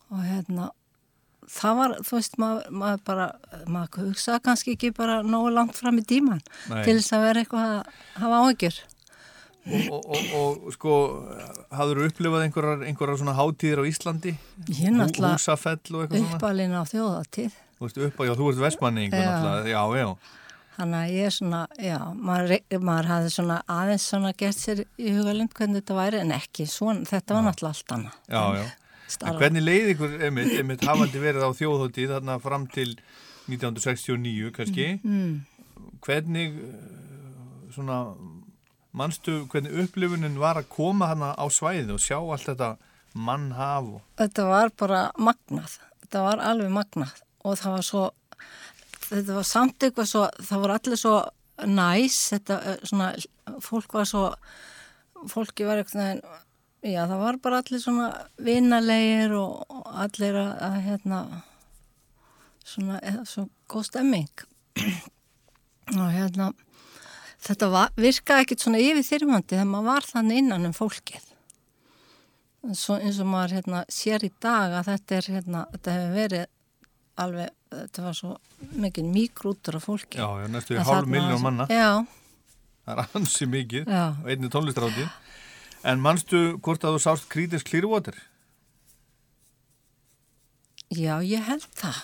[0.09, 0.69] og hérna,
[1.49, 3.27] það var, þú veist, maður, maður bara,
[3.69, 6.83] maður hugsaði kannski ekki bara nógu langt fram í tíman Nei.
[6.87, 8.79] til þess að vera eitthvað að hafa áhyggjur.
[9.69, 10.97] og, og, og, og sko,
[11.77, 14.35] hafður upplifað einhverjar, einhverjar svona hátíðir á Íslandi?
[14.79, 17.57] Ég náttúrulega uppalinn á þjóðatíð.
[17.79, 19.63] Þú veist, upp á, já, þú ert vestmanning, Já.
[19.69, 20.09] já, já.
[20.79, 22.53] Þannig að ég er svona, já, maður,
[22.87, 27.03] maður hafði svona aðeins svona gert sér í hugalind hvernig þetta væri en ekki svona,
[27.09, 28.19] þetta var náttúrulega allt annað.
[28.31, 28.67] Já, já.
[29.09, 29.39] En Starfa.
[29.41, 32.93] hvernig leið ykkur, einmitt, einmitt hafandi verið á þjóðhóttíð þarna fram til
[33.49, 35.45] 1969 kannski, Mm.
[36.05, 38.15] hvernig, eh, svona,
[38.93, 42.77] manstu hvernig upplifunin var að koma hana á svæði og sjá allt þetta
[43.15, 44.01] mannhaf og...
[44.17, 47.13] Þetta var bara magnað, þetta var alveg magnað
[47.43, 48.03] og það var svo,
[49.09, 51.15] þetta var samt eitthvað svo, það var allir svo
[51.67, 53.09] næs, þetta eh, svona,
[53.63, 54.23] fólk var svo,
[55.31, 56.21] fólki var eitthvað,
[56.85, 58.09] já það var bara allir svona
[58.45, 61.21] vinalegir og, og allir að, að hérna,
[62.63, 64.45] svona, eða svo góð stemming
[65.99, 66.51] og hérna,
[67.45, 71.25] þetta var, virkaði ekkert svona yfir þyrfandi þegar maður var þannig innan um fólkið.
[72.75, 76.47] Svo eins og maður hérna, sér í dag að þetta er hérna, þetta hefur verið
[77.23, 78.35] alveg, þetta var svo
[78.81, 80.17] mikið mýgrútur af fólki.
[80.19, 81.67] Já, já, næstu En hálf miljón manna.
[81.69, 82.05] Já,
[82.89, 84.05] Það er ansi mikið Já.
[84.23, 85.03] og einni tónlistráti.
[85.85, 88.15] En manstu hvort að þú sást Creedence Clearwater?
[90.89, 91.99] já, ég held það.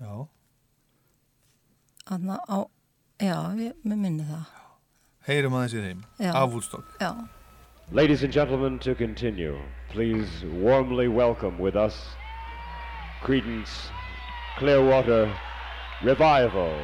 [0.00, 0.12] Já.
[2.06, 2.58] Þannig á,
[3.18, 4.44] já, ég, mér minni það.
[5.26, 6.04] Heyrum aðeins í þeim.
[6.20, 6.30] Já.
[6.36, 6.84] Af Woodstock.
[7.00, 7.10] Já.
[7.92, 9.58] Ladies and gentlemen, to continue,
[9.90, 11.98] please warmly welcome with us
[13.22, 13.90] Credence
[14.56, 15.34] Clearwater
[16.02, 16.78] Revival.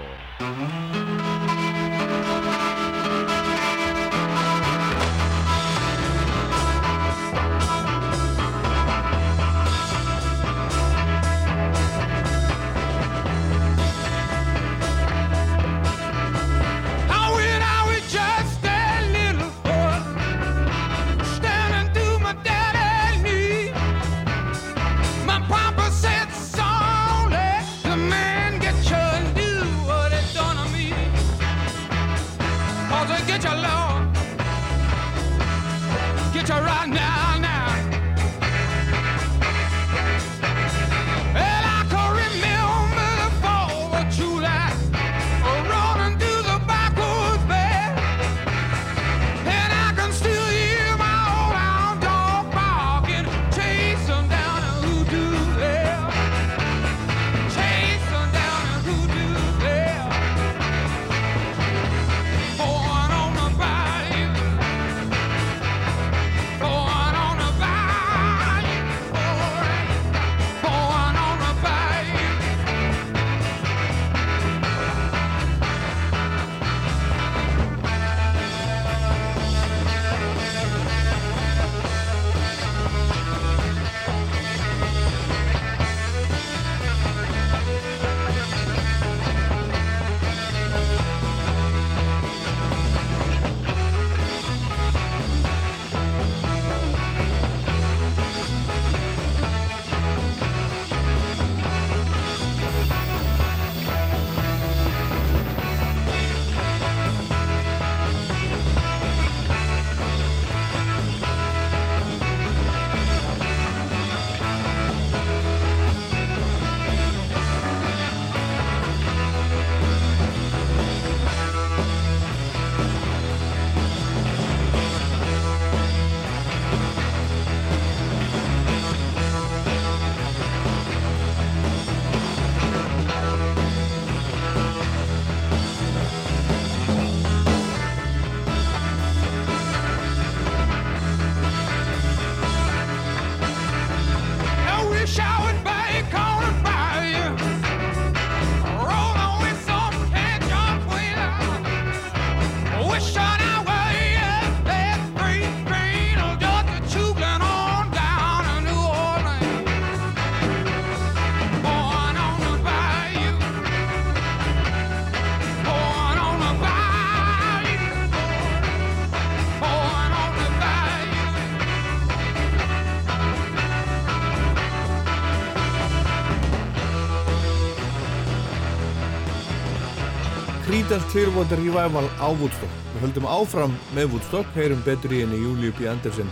[181.10, 182.74] Clearwater Revival á Woodstock.
[182.94, 185.88] Við höldum áfram með Woodstock, heyrum betur í henni Júliu B.
[185.90, 186.30] Andersen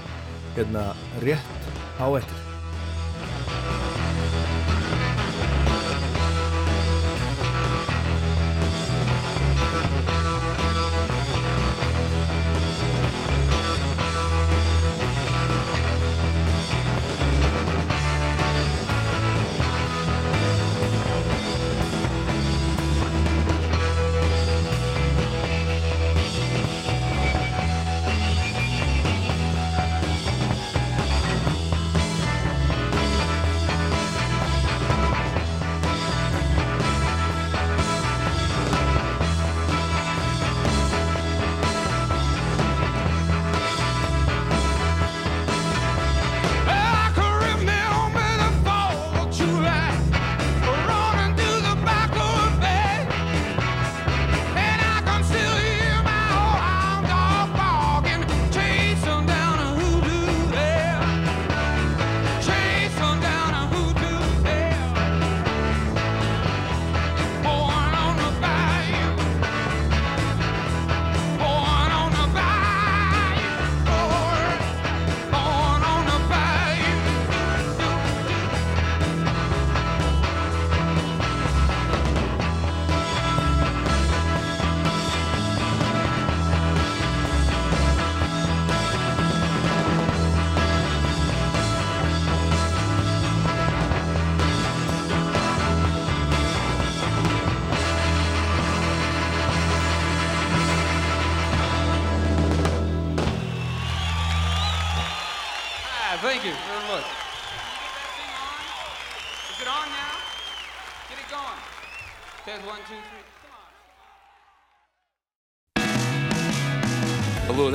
[0.54, 0.92] hérna
[1.24, 1.66] rétt
[1.98, 2.37] á eftir.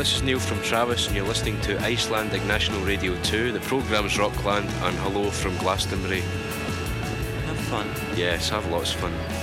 [0.03, 3.53] This is Neil from Travis, and you're listening to Icelandic National Radio 2.
[3.53, 6.19] The programme's Rockland, and hello from Glastonbury.
[6.19, 7.87] Have fun.
[8.13, 9.42] Yes, have lots of fun.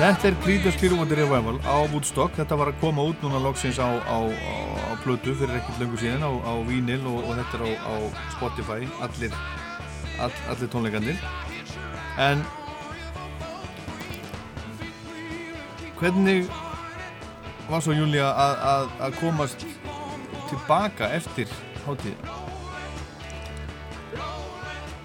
[0.00, 2.32] Þetta er Creedence Clearwater Revival á Woodstock.
[2.32, 4.56] Þetta var að koma út núna loksins á, á, á,
[4.88, 7.94] á plötu fyrir ekkert löngu síðan á, Vínil og, og þetta er á,
[8.32, 9.34] Spotify, allir,
[10.16, 11.20] all, allir tónleikandir.
[12.16, 12.40] En
[15.98, 16.48] hvernig
[17.68, 19.66] var svo Júlia að, komast
[20.48, 21.52] tilbaka eftir
[21.84, 22.16] hátíð?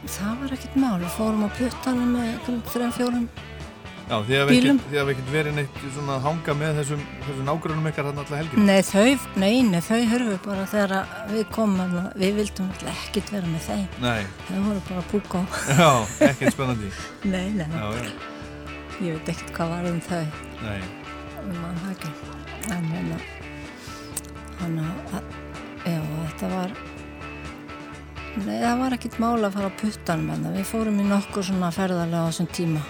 [0.06, 3.28] Það var ekkert mál, við fórum á puttanum með einhverjum þrejum fjórum
[4.06, 4.80] Já, þið hafði Bílum.
[5.02, 8.66] ekkert, verið neitt svona að hanga með þessum, þessum nágrunum ykkar þarna alltaf helgina.
[8.68, 13.32] Nei, þau, nei, nei, þau hörfu bara þegar að við komum við vildum alltaf ekkert
[13.34, 13.88] vera með þeim.
[14.04, 14.28] Nei.
[14.46, 15.44] Þau voru bara að púka á.
[15.80, 15.90] Já,
[16.28, 16.90] ekkert spennandi.
[17.34, 17.66] Nei, nei.
[17.66, 18.12] Já, já.
[19.02, 20.22] Ég veit ekkert hvað var um þau.
[20.62, 20.82] Nei.
[21.46, 22.12] Við mann það ekki.
[22.76, 23.18] En hérna,
[24.60, 25.34] hann að,
[25.82, 26.76] já, þetta var,
[28.38, 31.74] nei, það var ekkert mála að fara á puttanum en við fórum í nokkur svona
[31.74, 32.86] ferðarlega á þessum tíma.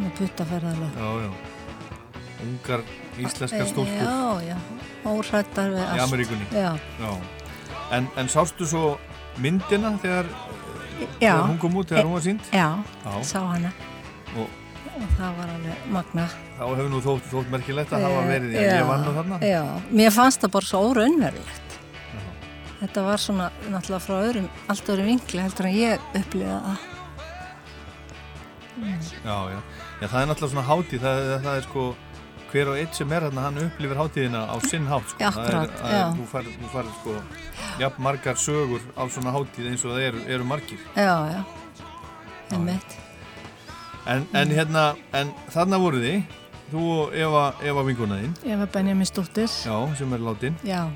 [0.00, 0.90] Svona puttaferðarlega.
[0.96, 1.30] Já, já.
[2.40, 2.80] Ungar
[3.20, 4.56] íslenskar stúlkur Já, já,
[5.04, 6.04] óhrættar við í allt.
[6.06, 6.46] Ameríkunni.
[6.56, 6.70] Já,
[7.92, 8.98] En, en sástu svo
[9.42, 10.28] myndina þegar,
[11.18, 12.40] þegar hún kom út, þegar hún var sínd?
[12.54, 12.68] já,
[13.04, 13.22] Já.
[13.26, 13.72] sá hana.
[14.38, 14.46] Og
[15.00, 16.24] Og það var alveg magna.
[16.58, 19.38] þá hefur nú þótt, þótt merkilegt að hafa verið, já, ég vann nú þarna.
[19.44, 21.76] Já, mér fannst það bara svo óraunverulegt.
[22.80, 26.78] Þetta var svona náttúrulega frá öðrum, allt öðrum vinkli heldur en ég upplifa það.
[29.24, 29.60] Já, já.
[30.00, 31.84] Já, það er náttúrulega svona hátíð, það, það, það er sko,
[32.50, 35.18] hver og eitt sem er hérna, hann upplifir hátíðina á sinn hátt, sko.
[35.20, 36.06] Já, Það er- það er- já.
[36.16, 37.14] Þú fær, þú fær, sko,
[37.82, 40.78] jafn margar sögur á svona hátíð eins og það eru, eru margir.
[40.96, 41.44] Já, já,
[42.52, 42.96] einmitt.
[44.06, 46.22] En, en hérna, en þarna voru þið,
[46.72, 49.46] þú og Eva, Eva vingunaðinn, var Benjamin Stúttir.
[49.46, 50.88] já, sem er látin, Já,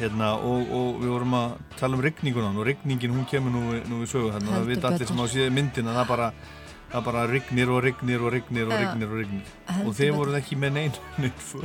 [0.00, 4.02] hérna, og, og við vorum að tala um rigningunan og rigningin, hún kemur nú, nú
[4.02, 5.06] við sögu þarna, það Heldur vita allir betur.
[5.06, 6.32] sem á síðu myndina, það bara
[6.90, 8.80] það bara rignir og rignir og rignir og Já.
[8.82, 10.98] rignir og rignir Heldur og þeir voruð ekki með var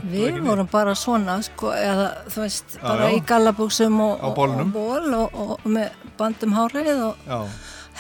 [0.14, 3.18] Við ekki vorum bara svona, sko, eða þú veist, Já, bara já.
[3.18, 4.36] í gallabúksum og, og,
[4.76, 7.40] ból og, og með bandum hárið og Já,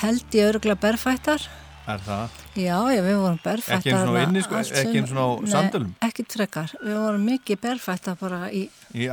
[0.06, 1.48] held í öruglega berfættar.
[1.96, 3.82] er það Já, já, við vorum berfættar.
[3.82, 5.42] Ekki eins og inni, sko, ekki eins og?
[5.44, 6.72] Nei, ekkert frekar.
[6.80, 8.62] Við vorum mikið berfættar bara í,
[8.96, 9.10] í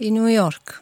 [0.00, 0.78] í New York.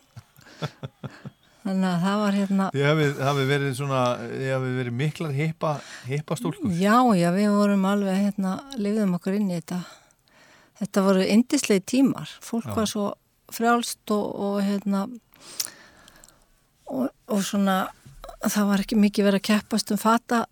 [1.64, 5.70] Þannig að það var hérna, Þið hafið, hafið verið svona þið hafið verið miklar hippa
[6.04, 9.78] hippa stúlkur já, já, við vorum alveg hérna, lifðum okkur inn í þetta.
[10.82, 12.30] Þetta voru indislegi tímar.
[12.44, 12.74] Fólk Já.
[12.76, 13.06] var svo
[13.54, 15.04] frjálst og, og hérna,
[16.90, 17.78] og, og svona,
[18.42, 20.42] það var ekki mikið verið að keppast um fata,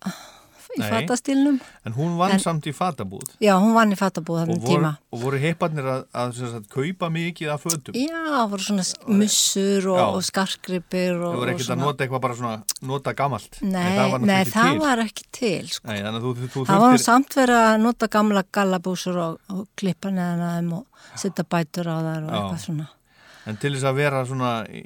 [0.73, 0.89] í Nei.
[0.89, 1.57] fatastílnum.
[1.85, 4.71] en hún vann En- samt í fatabúð Já, hún vann í fatabúð og þarna voru,
[4.73, 4.91] tíma.
[5.13, 8.85] og voru hipparnir að, að, að, að kaupa mikið af fötum Já, voru svona
[9.19, 12.63] mussur og, og skarkripir þau voru ekkert að nota eitthvað bara svona
[12.93, 15.87] nota gamalt Nei, það var nei, það var ekki til sko.
[15.91, 19.63] Nei, þannig þú, þú, þú Það var samt verið að nota gamla gallabúsur og, og
[19.79, 20.85] klippa neðan að þeim og
[21.21, 22.37] setja bætur á þær og Já.
[22.41, 22.87] eitthvað svona.
[23.45, 24.81] en til þess að vera svona í,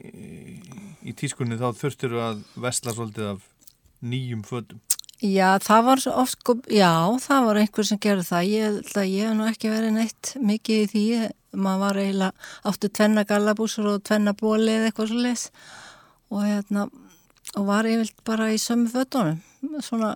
[1.08, 3.46] í tískunni þá þurftir að vesla svolítið af
[4.04, 4.82] nýjum fötum
[5.18, 6.92] Já, það var oft, sko, já,
[7.24, 8.50] það var einhver sem gerði það.
[8.52, 11.06] Ég held að ég hef nú ekki verið neitt mikið í því.
[11.58, 15.46] Maður var eiginlega, áttu tvenna gallabúsur og tvenna bóli eða eitthvað svo leis
[16.28, 16.84] og hérna,
[17.56, 19.40] og var yfirlt bara í sömu fötunum.
[19.82, 20.12] Svona,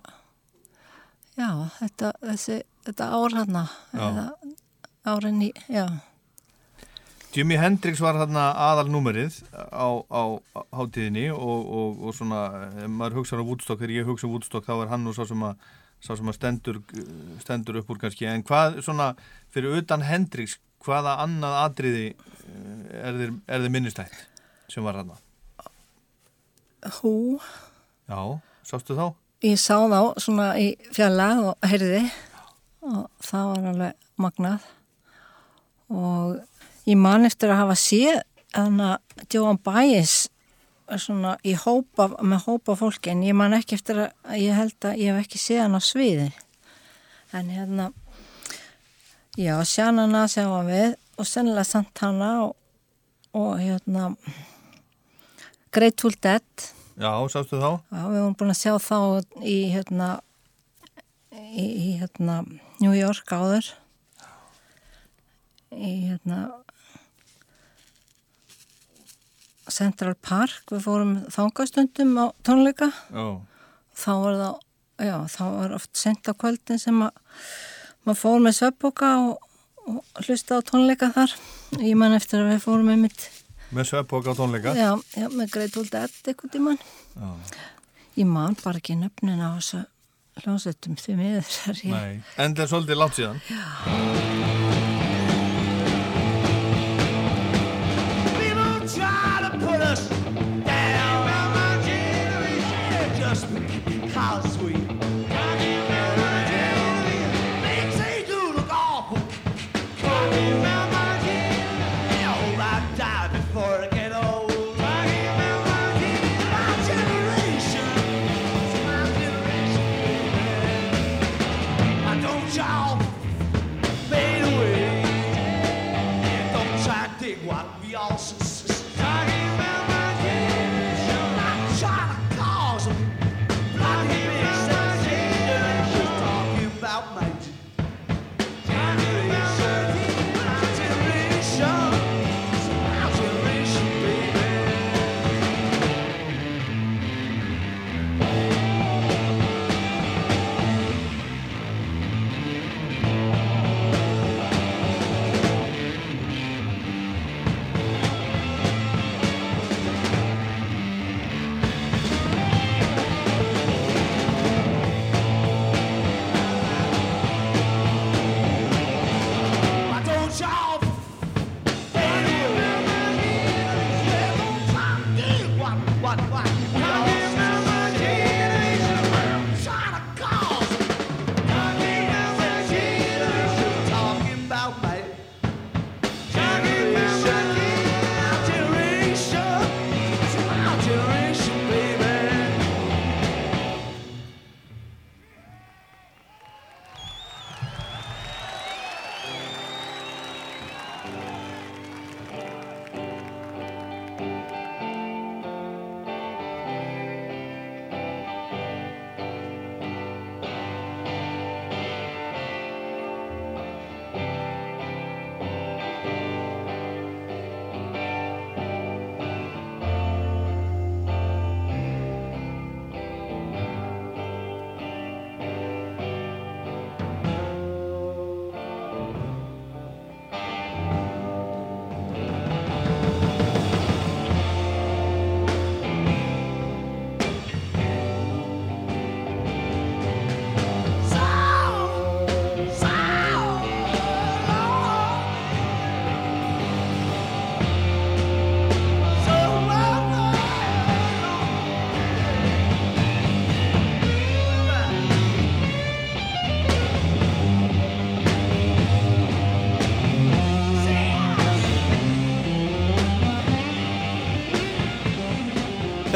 [1.34, 1.48] já,
[1.80, 4.04] þetta, þessi, þetta ár hérna, Já.
[4.06, 4.26] eða
[5.16, 5.86] árin í, já.
[7.32, 10.22] Jimi Hendrix var þarna aðal númerið á, á
[10.76, 12.42] hátíðinni og, og, og svona,
[12.84, 15.22] ef maður hugsa á Woodstock, þegar ég hugsa á Woodstock þá er hann nú sá
[15.30, 15.62] sem að,
[16.04, 16.80] sá sem að stendur,
[17.40, 19.08] stendur upp úr kannski, en hvað svona
[19.54, 24.20] fyrir utan Hendrix, hvaða annað atriði eh, er þið, er þið minnistætt
[24.72, 25.16] sem var þarna?
[27.00, 27.14] Hú,
[28.10, 28.20] Já,
[28.66, 29.06] sástu þá?
[29.46, 32.04] ég sá þá svona í fjalla og heyrði
[32.84, 34.66] og það var alveg magnað
[35.92, 36.40] og
[36.88, 38.20] ég man eftir að hafa séð
[38.52, 40.28] þannig að Joan Baez
[41.00, 45.00] svona í hópa, með hópa fólki en ég man ekki eftir að ég held að
[45.00, 46.28] ég hef ekki séð hann á sviði.
[47.32, 47.90] En hérna
[49.38, 52.56] já, Sjanana sjáum við og sennilega Santana og,
[53.36, 54.12] og hérna
[55.72, 56.44] Grateful Dead.
[57.00, 57.80] Já, sástu þá?
[57.88, 58.98] Já, við vorum búin að sjá þá
[59.40, 60.10] í hérna
[61.32, 62.42] í, í hérna
[62.82, 63.72] New York áður.
[65.72, 66.44] Í hérna
[69.72, 73.26] Central Park við fórum þangastundum á tónleika Já.
[74.04, 77.12] þá var það já, þá var oft sent á kvöldin sem að
[78.06, 79.46] maður fór með sveppoka og,
[79.86, 81.36] og hlusta á tónleika þar
[81.80, 83.30] ég man eftir að við fórum með mitt
[83.72, 84.74] Með sveppbók á tónleika?
[84.76, 86.80] Já, já, með Grateful Dead eitthvað tíman.
[87.16, 87.30] Já.
[88.20, 89.80] Ég man bara ekki nöfnin á þessu
[90.42, 91.94] hljónsettum því miður er ég.
[91.94, 93.40] Nei, en það er svolítið langt síðan.
[93.46, 94.61] People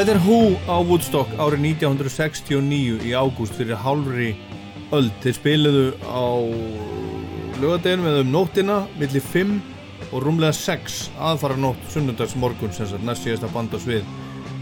[0.06, 4.28] Þetta er Who á Woodstock árið 1969 í ágúst fyrir hálfri
[4.94, 5.10] öld.
[5.24, 6.46] Þeir spiluðu á
[7.58, 9.56] lögadeginum eða um nóttina millir 5
[10.12, 14.06] og rúmlega 6 aðfara nótt sunnundags morgun sem sagt næst síðasta band á svið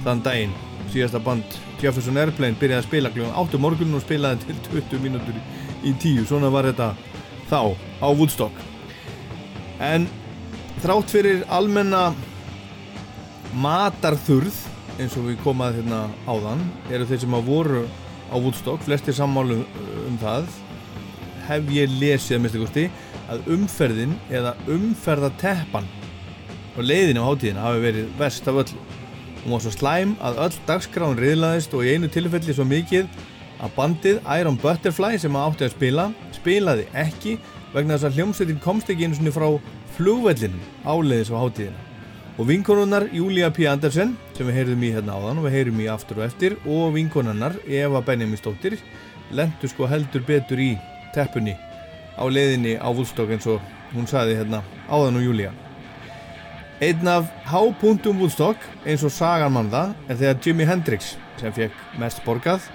[0.09, 0.57] þann daginn.
[0.97, 5.37] Síðasta band Jefferson Airplane byrjaði að spila kljóðan 8 morgun og spilaði til 20 mínútur
[5.85, 6.25] í 10.
[6.25, 6.95] Svona var þetta
[7.53, 8.69] þá á Woodstock.
[9.93, 10.09] En
[10.81, 12.15] þrátt fyrir almenna
[13.53, 14.71] matarþurð
[15.01, 17.83] eins og við komaði hérna áðan eru þeir sem að voru
[18.31, 19.61] á Woodstock flestir sammálu
[20.07, 20.47] um það
[21.49, 22.85] hef ég lesið að minnstu kosti
[23.33, 25.89] að umferðin eða umferðateppan
[26.75, 28.83] og leiðin á hátíðina hafi verið verst af öllu.
[29.45, 33.09] Hún var svo slæm að öll dagskráin riðlaðist og í einu tilfelli svo mikið
[33.65, 37.39] að bandið Iron Butterfly sem átti að spila spilaði ekki
[37.75, 39.49] vegna þess að hljómsveitin komst ekki einu svona frá
[39.97, 41.94] flugvellinum áleiðis á hátíðina
[42.35, 43.69] og vinkonunnar Júlia P.
[43.71, 46.95] Andersen sem við heyrðum í hérna áðan og við heyrum í aftur og eftir og
[46.97, 48.75] vinkonunnar Eva Benjaminsdóttir
[49.35, 50.73] lendur sko heldur betur í
[51.15, 51.55] teppunni
[52.19, 53.63] á leiðinni á Woodstock eins og
[53.95, 55.53] hún saði hérna áðan og Júlia
[56.83, 61.79] Einn af hápunktum Woodstock eins og sagan mann það er þegar Jimi Hendrix sem fekk
[62.03, 62.67] mest borgað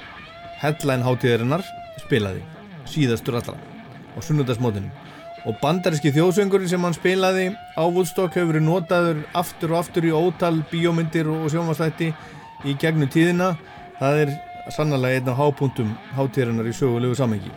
[0.64, 1.68] headline hátíðarinnar
[2.06, 2.46] spilaði
[2.88, 4.99] síðastur allra á sunnundagsmótinu
[5.48, 7.48] og bandaríski þjóðsöngurinn sem hann spilaði
[7.80, 12.12] á Woodstock hefur verið notaður aftur og aftur í ótal bíómyndir og sjónvarslætti
[12.68, 13.54] í gegnum tíðina.
[14.02, 14.36] Það er
[14.76, 17.52] sannlega einn af hápunktum hátíðarinnar í sögulegu samengi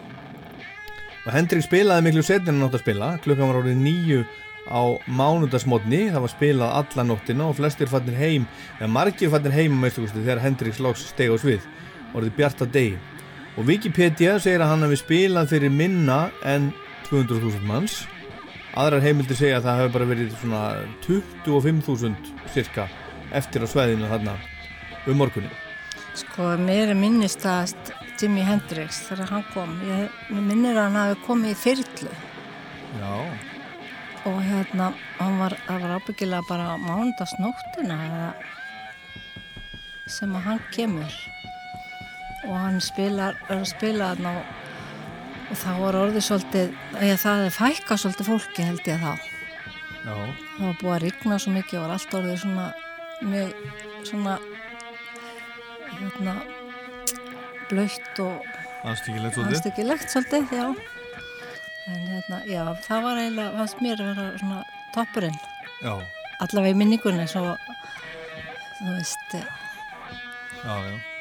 [1.23, 3.13] og Hendrik spilaði miklu setjana nátt að spila.
[3.23, 4.23] Klukkan var árið nýju
[4.67, 8.47] á mánudagsmótni það var spilað alla nóttina og flestir fannir heim
[8.79, 11.67] eða margir fannir heim þegar Hendrik slóks steg á svið.
[12.15, 12.99] Orðið bjarta degi.
[13.57, 16.73] Og Wikipedia segir að hann hafi spilað fyrir minna en
[17.13, 18.03] 200.000 manns.
[18.73, 20.63] Aðrar heimildir segja að það hefur bara verið svona
[21.05, 22.89] 25.000 cirka
[23.37, 24.39] eftir á sveðinu þarna
[25.09, 25.53] um morgunin
[26.17, 27.73] Sko, mér er minnist að
[28.21, 29.71] Jimi Hendrix þegar hann kom.
[29.89, 32.13] Ég, mér minnir að hann hafi komið í fyrlu
[33.01, 33.13] Já.
[34.29, 38.27] Og hérna, hann var, var ábyggilega bara mánudagsnóttina eða
[40.07, 41.17] sem að hann kemur.
[42.47, 44.53] Og hann spilar, er að spila þarna og,
[45.53, 49.13] og það var orðið svolítið, eða það er fækka svolítið fólki held ég þá.
[50.03, 50.15] Já.
[50.57, 52.67] Það var búið að rigna svo mikið og var allt orðið svona
[53.23, 53.53] mjög
[54.09, 54.39] svona
[56.01, 56.35] hérna
[57.71, 58.49] blöytt og
[58.83, 59.55] Anstíkilegt svolítið.
[59.61, 60.67] anstíkilegt svolítið, já.
[61.93, 64.59] En hérna, já, það var eiginlega fannst mér að vera svona
[64.95, 65.39] toppurinn.
[65.83, 65.95] Já,
[66.43, 67.45] allavega í minningunni svo
[68.81, 69.47] þú veist eh,
[70.65, 71.12] já, já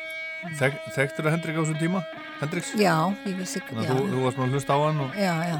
[0.57, 1.99] Þek, Þekktur að Hendrik á þessum tíma?
[2.41, 2.71] Hendriks?
[2.79, 2.95] já,
[3.29, 5.33] ég vissi Þannig já, að þú, þú varst maður að hlusta á hann og, já,
[5.51, 5.57] já,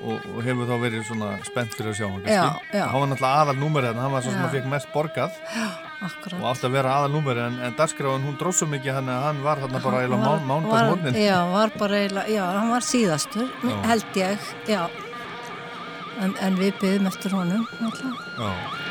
[0.00, 2.28] og, og hefur þá verið svona spennt fyrir að sjá hann.
[2.30, 5.40] Hann var náttúrulega aðal númerið hann, hann var svo sem að fekk mest borgað
[6.00, 9.10] akkurat og átti að vera aðal númerið en, en dagskráin hún dróð svo mikið hann
[9.12, 12.44] að hann var þarna bara eiginlega var- mán, var- mándagsmótnin Já, var bara eiginlega, já,
[12.56, 13.74] hann var síðastur, Já.
[13.90, 14.82] held ég, já.
[16.20, 18.89] En, en við byggðum eftir honum, alltaf.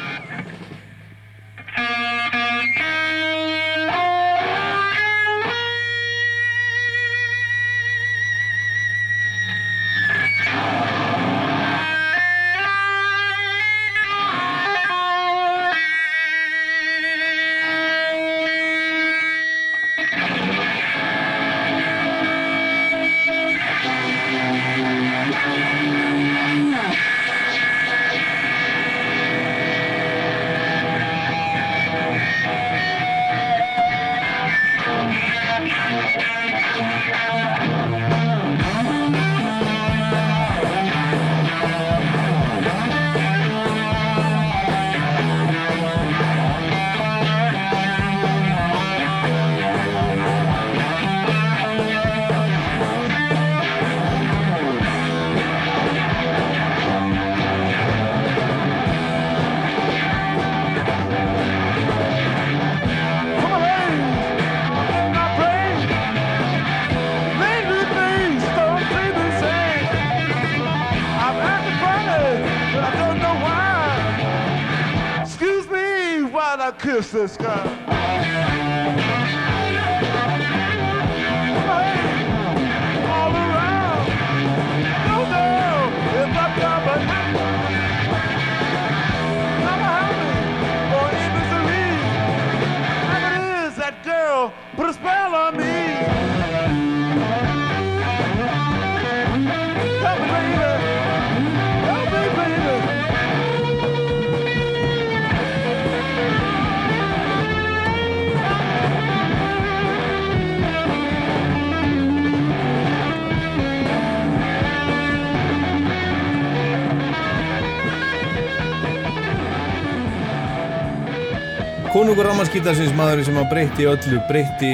[122.19, 124.69] Konungur Rammarskítarsins maðurinn sem að breytti öllu, breytti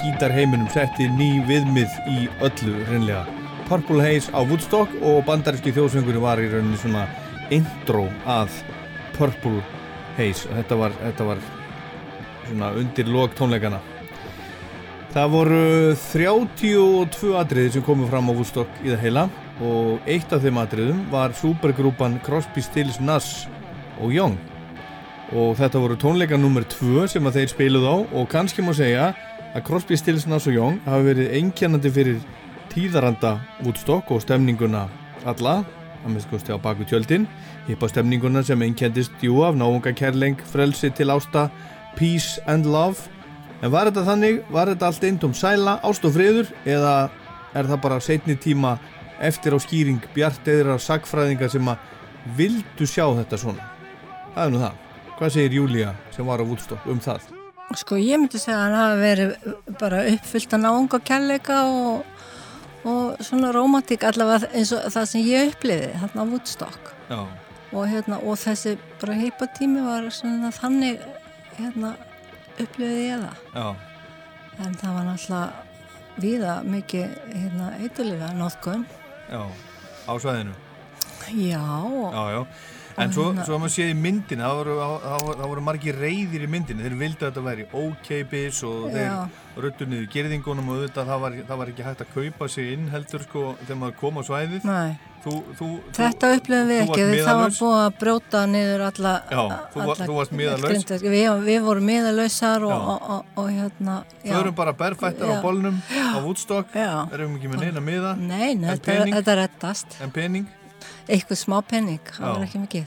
[0.00, 3.26] gítarheiminum, setti ný viðmið í öllu reynlega.
[3.66, 7.02] Purple Haze á Woodstock og bandaríski þjóðsöngur var í rauninni svona
[7.52, 8.56] intro að
[9.18, 9.60] Purple
[10.16, 10.48] Haze.
[10.56, 11.44] Þetta var, þetta var
[12.46, 13.84] svona undir lok tónleikana.
[15.12, 15.62] Það voru
[16.00, 19.28] 32 atriði sem komu fram á Woodstock í það heila
[19.60, 23.50] og eitt af þeim atriðum var supergrúpan Crosby, Stills, Nass
[24.00, 24.40] og Young
[25.34, 27.96] og þetta voru tónleika nummer 2 sem að þeir spiluð á.
[28.14, 29.10] Og kannski má segja
[29.56, 32.20] að Crosby, Stills, Nass og Young hafi verið einkennandi fyrir
[32.70, 34.86] tíðaranda Woodstock og stemninguna
[35.26, 35.58] alla
[36.04, 37.26] að minnst kosti á baku tjöldin.
[37.66, 41.48] Hippa stemninguna sem einkendist jú af náunga kærleng, frelsi til ásta
[41.96, 43.08] peace and love.
[43.64, 46.52] En var þetta þannig, var þetta allt eindum sæla, ást og friður?
[46.68, 47.10] Eða
[47.56, 48.76] er það bara setni tíma
[49.18, 51.94] eftir á skýring bjart eðra sagfræðinga sem að
[52.36, 53.70] vildu sjá þetta svona?
[54.36, 54.85] Það er nú það
[55.16, 57.24] hvað segir Júlía sem var á Woodstock um það?
[57.76, 59.30] Sko ég myndi segja að hann hafi verið
[59.80, 62.04] bara uppfyllt að náunga kærleika og,
[62.86, 66.92] og svona romantík allavega eins og það sem ég uppliði þarna á Woodstock.
[67.74, 71.02] Og, hérna, og þessi bara heipa tími var svona þannig
[71.58, 71.96] hérna,
[72.54, 73.42] upplifiði ég það.
[73.56, 73.66] Já,
[74.62, 78.86] en það var náttúrulega víða mikið hérna, eitthulifa nóðgun
[79.28, 79.42] já,
[80.06, 80.54] á svæðinu?
[81.34, 81.60] Já,
[82.14, 82.40] Já, já
[82.96, 84.76] En svo, svo að maður séð í myndin það voru,
[85.42, 88.94] voru, margir reyðir í myndin þeir vildu að þetta væri ókeipis og Já.
[88.94, 92.72] þeir röttu niður gerðingunum og auðvitað það var, það var ekki hægt að kaupa sig
[92.72, 94.96] inn heldur sko þegar maður kom á svæðið Nei.
[95.26, 99.14] Þú, þú, Þetta upplifum við ekki, við það var búið að brjóta niður alla...
[99.26, 99.40] Já,
[99.72, 100.34] þú alla- þú varst.
[100.36, 101.06] Grindavík.
[101.16, 102.76] Við, við vorum miðalausar og, Já.
[102.92, 103.96] og, og, og hérna...
[104.22, 104.36] já.
[104.36, 105.40] Förum bara berfættar á Já.
[105.42, 106.92] bolnum á Woodstock, Já.
[107.10, 109.98] erum ekki með neina miða Nei, nei, þetta, þetta rettast.
[109.98, 110.46] En pening?
[111.08, 112.86] Eitthvað smá penning, það var ekki mikið.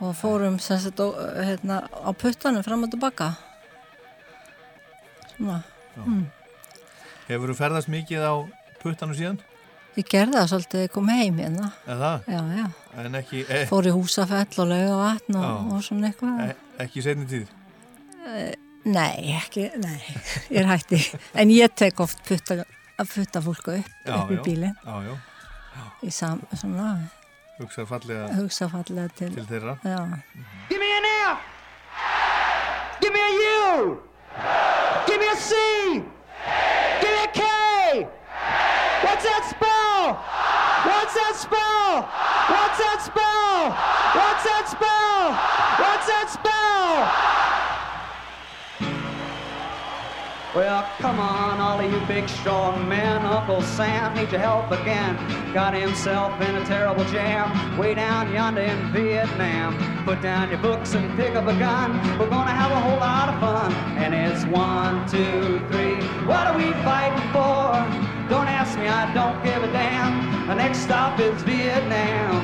[0.00, 3.32] Og fórum sem sagt ó- hérna, á puttanum fram og tilbaka.
[5.36, 5.60] Svona.
[6.00, 6.24] Mm.
[7.28, 8.34] Hefur þú ferðast mikið á
[8.82, 9.38] puttanum síðan?
[9.98, 11.72] Ég gerði það svolítið ég kom heim hérna.
[11.86, 12.66] Já, já.
[13.04, 16.44] En ekki, e, Fór í húsafell og lauga vatn og, og svona eitthvað.
[16.46, 17.48] e, ekki í setni tíð?
[18.26, 19.98] Eh, Nei, ekki, nei,
[20.48, 20.96] ég er hætti.
[21.36, 22.62] En ég tek oft putta,
[22.96, 24.42] putta fólku upp, Já, upp í já.
[24.46, 24.76] bílinn.
[26.02, 26.90] Í sam, svona,
[27.60, 29.34] Hugsa fallega hugsa fallega til.
[29.34, 29.74] til þeirra.
[29.84, 29.98] Já.
[30.68, 31.38] Give me an F.
[33.02, 33.32] Give me a
[33.68, 34.00] U.
[35.06, 35.52] Give me a C.
[37.00, 37.42] Give me a K.
[39.04, 40.16] What's that spell?
[40.88, 42.08] What's that spell?
[42.54, 43.70] What's that spell?
[44.16, 45.59] What's that spell?
[50.52, 53.24] Well, come on, all of you big strong men.
[53.24, 55.14] Uncle Sam needs your help again.
[55.54, 59.78] Got himself in a terrible jam way down yonder in Vietnam.
[60.04, 61.92] Put down your books and pick up a gun.
[62.18, 63.72] We're gonna have a whole lot of fun.
[63.96, 66.04] And it's one, two, three.
[66.26, 67.70] What are we fighting for?
[68.28, 70.48] Don't ask me, I don't give a damn.
[70.48, 72.34] The next stop is Vietnam.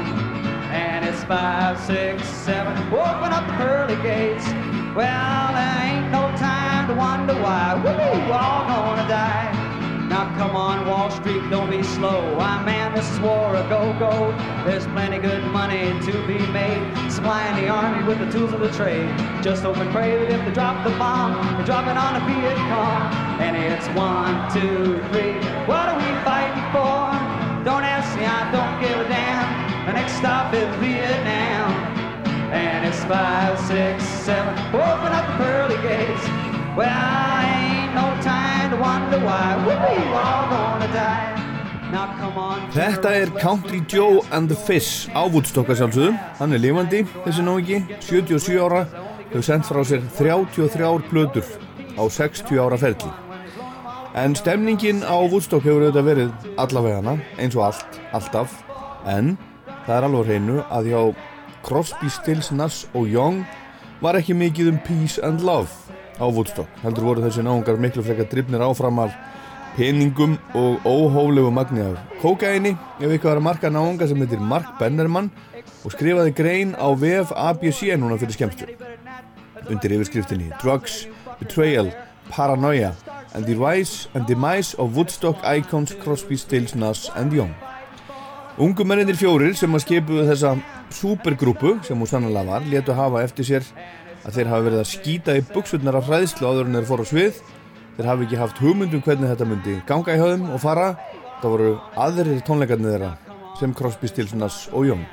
[0.71, 2.77] And it's five, six, seven.
[2.93, 4.76] Open up the pearly gates.
[4.97, 7.75] Well, there ain't no time to wonder why.
[7.85, 9.53] Woo, all gonna die.
[10.09, 12.39] Now come on, Wall Street, don't be slow.
[12.39, 14.33] I man, this is war a go-go.
[14.65, 17.11] There's plenty good money to be made.
[17.11, 19.15] Supplying the army with the tools of the trade.
[19.43, 22.21] Just hope and pray that if they drop the bomb, they drop it on a
[22.25, 23.13] Viet Cong.
[23.45, 25.37] And it's one, two, three.
[25.69, 27.13] What are we fighting for?
[27.69, 29.85] Don't ask me, I don't give a damn.
[29.85, 31.46] The next stop is Vietnam.
[34.27, 34.55] Seven.
[34.75, 36.25] Open up the pearly gates.
[36.75, 36.91] Well,
[37.47, 39.55] ain't no time to wonder why.
[39.67, 41.37] We're all gonna die.
[42.75, 46.17] Þetta er Country Joe and the Fish á Woodstock að sjálfsögðu.
[46.41, 48.81] Hann er lifandi, þessi náingi, 77 ára,
[49.31, 51.47] hefur sendt frá sér 33 plötur
[51.95, 53.13] á 60 ára ferli.
[54.19, 58.59] En stemningin á Woodstock hefur auðvitað verið allavegana, eins og allt, alltaf,
[59.07, 59.37] en
[59.87, 61.01] það er alveg hreinu að hjá
[61.63, 63.47] Crosby, Stills, Nass og Young
[64.03, 65.71] var ekki mikið um peace and love
[66.21, 66.69] á Woodstock.
[66.83, 69.17] Heldur voru þessi náungar miklu frekar drifnir áfram af
[69.77, 74.79] peningum og óhóflegu magni af kókaini ef eitthvað var að marka náunga sem heitir Mark
[74.81, 75.31] Bennerman
[75.85, 78.71] og skrifaði grein á VF ABC núna fyrir skemmstu
[79.69, 81.07] undir yfirskriftinni Drugs,
[81.41, 81.93] Betrayal,
[82.31, 82.95] Paranoia
[83.35, 87.53] and the Rise and Demise of Woodstock Icons Crosby, Stills, Nass and Young
[88.57, 90.55] Ungu menninir fjórir sem að skipuðu þessa
[90.97, 93.67] supergrúpu sem hún sannlega var letu hafa eftir sér
[94.25, 97.11] að þeir hafa verið að skýta í buksurnar af hræðslu áður en þeir fóru á
[97.11, 97.43] svið
[97.99, 100.89] þeir hafi ekki haft hugmyndum hvernig þetta myndi ganga í höfðum og fara
[101.43, 101.75] það voru
[102.07, 103.13] aðrir tónleikarnir þeirra
[103.61, 105.05] sem Crosby, Stills, Nass og Young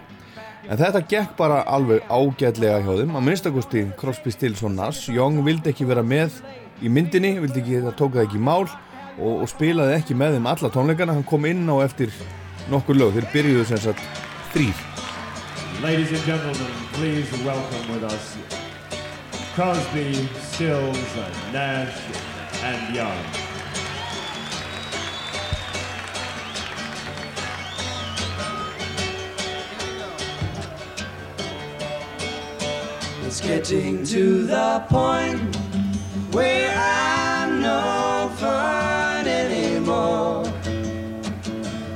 [0.72, 5.10] En þetta gekk bara alveg ágætlega hjá þeim, að minnstakosti Crosby, Stills og Nash.
[5.12, 6.38] Young vildi ekki vera með
[6.80, 10.38] í myndinni, vildi ekki, það tók það ekki í mál og, og spilaði ekki með
[10.38, 11.18] þeim alla tónleikana.
[11.18, 12.16] Hann kom inn á eftir
[12.72, 14.04] nokkur lög, þeir byrjuðu sem sagt
[14.54, 14.76] þrýr.
[15.84, 18.38] Ladies and gentlemen, please welcome with us
[19.56, 20.98] Crosby, Stills,
[21.52, 21.98] Nash,
[22.64, 23.18] and Young.
[33.26, 35.56] It's getting to the point
[36.34, 40.53] where I'm no fun anymore.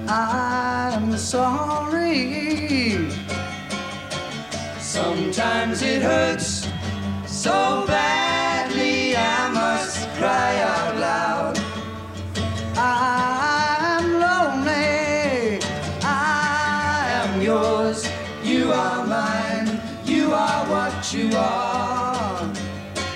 [0.10, 3.10] I'm sorry.
[4.80, 6.70] Sometimes it hurts
[7.26, 11.60] so badly I must cry out loud.
[12.78, 15.60] I'm lonely.
[16.04, 18.08] I am yours.
[18.44, 19.82] You are mine.
[20.06, 22.54] You are what you are.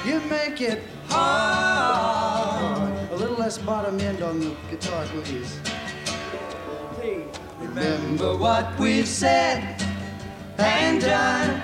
[0.05, 2.91] You make it hard.
[3.11, 5.70] A little less bottom end on the guitar, please.
[7.73, 9.81] Remember what we've said
[10.57, 11.61] and done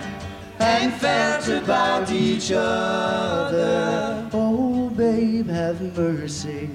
[0.57, 4.29] and felt about each other.
[4.31, 6.69] Oh, babe, have mercy.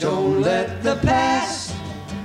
[0.00, 1.72] Don't let the past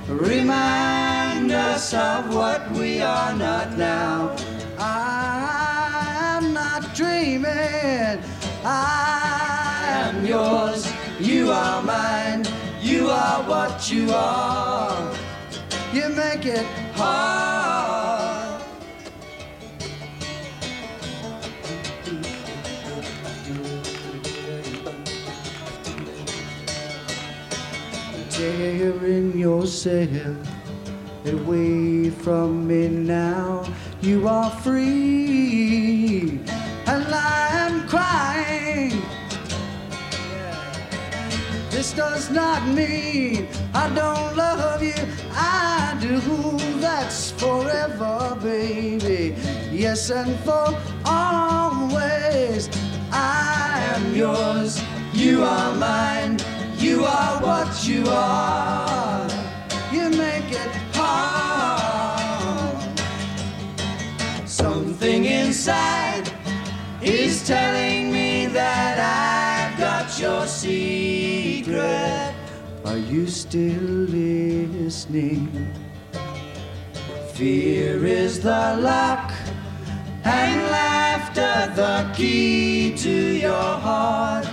[0.08, 4.34] remind us of what we are not now.
[4.76, 8.20] I'm not dreaming.
[8.64, 10.92] I am yours.
[11.20, 12.44] You are mine.
[12.86, 15.12] You are what you are.
[15.92, 16.64] You make it
[16.94, 18.62] hard.
[28.30, 30.36] Tearing yourself
[31.26, 33.66] away from me now.
[34.00, 36.38] You are free,
[36.86, 39.05] and I am crying.
[41.86, 44.92] This does not mean I don't love you.
[45.30, 46.18] I do.
[46.80, 49.36] That's forever, baby.
[49.70, 52.68] Yes, and for always.
[53.12, 54.82] I am yours.
[55.12, 56.40] You are mine.
[56.76, 59.28] You are what you are.
[59.92, 62.82] You make it hard.
[64.44, 66.32] Something inside
[67.00, 70.48] is telling me that I've got your
[72.84, 75.48] Are you still listening?
[77.34, 79.32] Fear is the lock,
[80.24, 84.46] and laughter the key to your heart.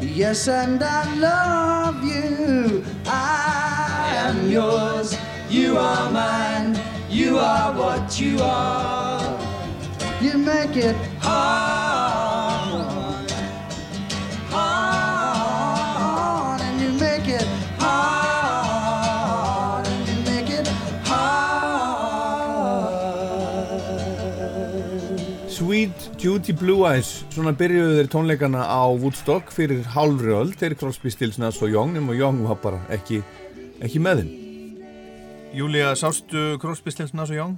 [0.00, 2.84] Yes, and I love you.
[3.06, 5.16] I am yours.
[5.50, 6.78] You are mine.
[7.10, 9.38] You are what you are.
[10.20, 11.81] You make it hard.
[26.22, 27.24] Duty Blue Eyes.
[27.34, 31.96] Svona byrjuðu þeir tónleikana á Woodstock fyrir hálfri öll, þeir Crosby, Stills, Nash og Young.
[31.96, 33.18] Nema Young var bara ekki,
[33.82, 34.28] ekki með þeim.
[35.58, 37.56] Júlia, sástu Crosby, Stills, Nash og Young?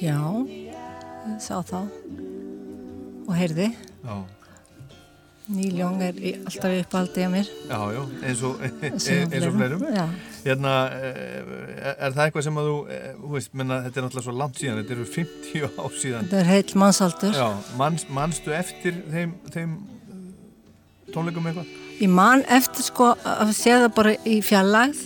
[0.00, 0.16] Já,
[0.48, 3.68] ég sá þá og heyrði.
[4.00, 4.16] Já,
[5.52, 7.48] Neil Young er alltaf uppaldið að mér.
[7.68, 8.62] já, já eins og,
[9.50, 9.82] og fleirum.
[10.44, 14.24] Hérna, eh, er það eitthvað sem að þú, eh, þú veist, menna, þetta er náttúrulega
[14.24, 17.36] svo langt síðan, þetta eru 50 ár síðan Þetta er heill mannsaldur.
[17.36, 17.48] Já,
[17.80, 19.74] manns, mannstu eftir þeim, þeim
[21.12, 21.74] tónleikum eitthvað?
[22.00, 25.02] Ég man eftir sko að sé það bara í fjallægð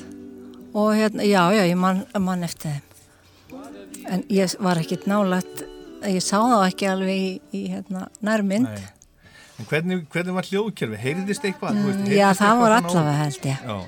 [0.78, 2.84] og hérna, já, já, ég man, man eftir þeim.
[4.08, 5.64] En ég var ekkit nálægt,
[6.06, 8.70] ég sá þá ekki alveg í, í hérna, nærmynd.
[8.70, 8.86] Nei.
[9.58, 10.98] En hvernig, hvernig var hljóðkerfi?
[11.02, 11.74] Heyrðist eitthvað?
[11.74, 13.64] Veist, Mm, heyrðist já, það var allavega held ég.
[13.66, 13.78] Já,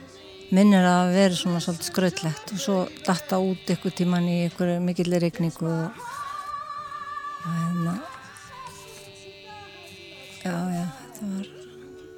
[0.50, 5.22] Minnir að vera svona svolítið skrautlegt og svo datta út ykkur tíman í ykkur mikillir
[5.22, 6.00] regningu og,
[7.46, 7.94] hérna,
[10.42, 10.84] já, já,
[11.14, 11.46] þetta var,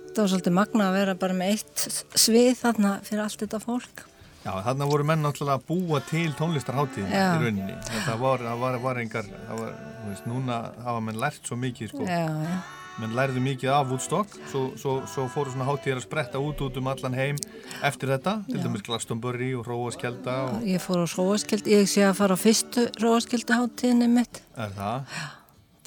[0.06, 1.84] þetta var svolítið magna að vera bara með eitt
[2.24, 4.04] svið þarna fyrir allt þetta fólk.
[4.46, 7.26] já þarna voru menn náttúrulega að búa til tónlistarháttíðin Já.
[7.36, 7.76] í rauninni.
[8.08, 10.56] Það var, það var, var engar, það var, þú veist, núna
[10.88, 12.06] hafa menn lært svo mikið, sko.
[12.08, 12.56] Já, já.
[13.00, 16.76] Menn lærðu mikið af Woodstock, svo, svo, svo fóru svona háttíðir að spretta út út
[16.76, 17.38] um allan heim
[17.82, 18.64] eftir þetta, til Já.
[18.66, 22.84] dæmis Glastonbury og Róaskjelda og Ég fór á Róaskildi, ég sé að fara á fyrstu
[23.00, 25.16] Róaskildi hátíðinni mitt, er það?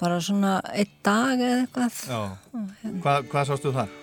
[0.00, 2.02] bara svona einn dag eða eitthvað.
[2.10, 2.20] Já.
[2.82, 2.98] hérna.
[3.06, 3.94] Hvað, hvað sástu þar?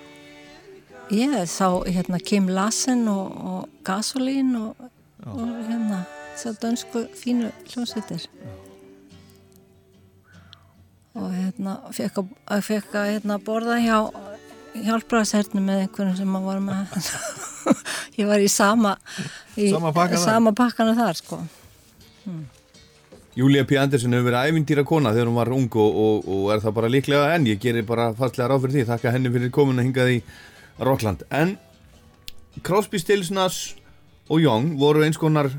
[1.13, 4.89] Ég sá hérna Kim Lassen og, og Gasolín og
[5.25, 6.03] og hérna
[6.33, 8.27] þessar dönsku fínu hljómsveitir
[11.13, 13.97] og hérna fekk að, að, fekk að hérna, borða hjá
[14.73, 16.95] hjálpraðshernu með einhvern sem að var með
[18.19, 18.95] ég var í sama
[19.53, 20.25] í, Sama pakkan þar?
[20.25, 21.39] sama pakkana þar sko
[22.25, 22.43] hmm.
[23.37, 23.77] Júlia P.
[23.81, 26.89] Andersen hefur verið ævindýra kona þegar hún var ung og, og, og er það bara
[26.93, 30.11] líklega en ég gerir bara fastlega ráð fyrir því þakka henni fyrir komin að hingað
[30.15, 30.17] í
[30.81, 31.55] Rockland en
[32.65, 33.73] Crosby, Stills, Nass
[34.29, 35.49] og Young voru eins konar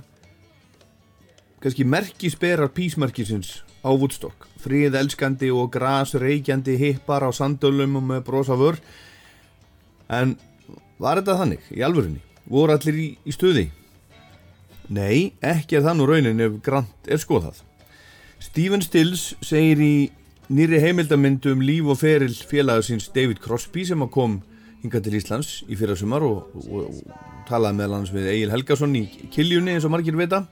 [1.65, 8.27] kannski merkisberar písmerkisins á Woodstock frið elskandi og gras reykjandi hippar á sandölum og með
[8.29, 8.77] brosa vör
[10.13, 10.37] en
[11.01, 13.71] var þetta þannig í alvörunni voru allir í, í stuði
[14.93, 17.63] Nei, ekki er það nú raunin ef Grant er skoðað.
[18.43, 19.95] Stephen Stills segir í
[20.53, 24.43] nýri heimildamyndu um líf og feril félagasins David Crosby sem kom
[24.83, 28.99] hingað til Íslands í fyrra sumar og, og, og talaði meðal hans við Egil Helgason
[28.99, 30.43] í Kiljunni eins og margir vita.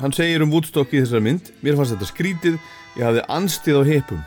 [0.00, 2.56] Hann segir um Woodstock í þessar mynd, mér fannst þetta skrítið,
[2.96, 4.24] ég hafði anstið á hipum.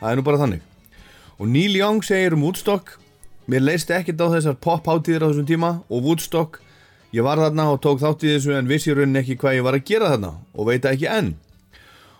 [0.00, 0.66] Það er nú bara þannig.
[1.38, 2.96] Og Neil Young segir um Woodstock,
[3.46, 6.58] mér leist ekkert á þessar pop-háttíðir á þessum tíma og Woodstock
[7.12, 9.64] Ég var þarna og tók þátt í þessu en vissi í rauninni ekki hvað ég
[9.66, 11.34] var að gera þarna og veit ekki enn.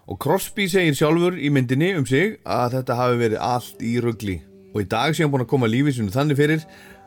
[0.05, 4.35] Og Crosby segir sjálfur í myndinni um sig að þetta hafi verið allt í ruggli
[4.75, 6.67] og í dag sé hann búin að koma lífið sinu þannig fyrir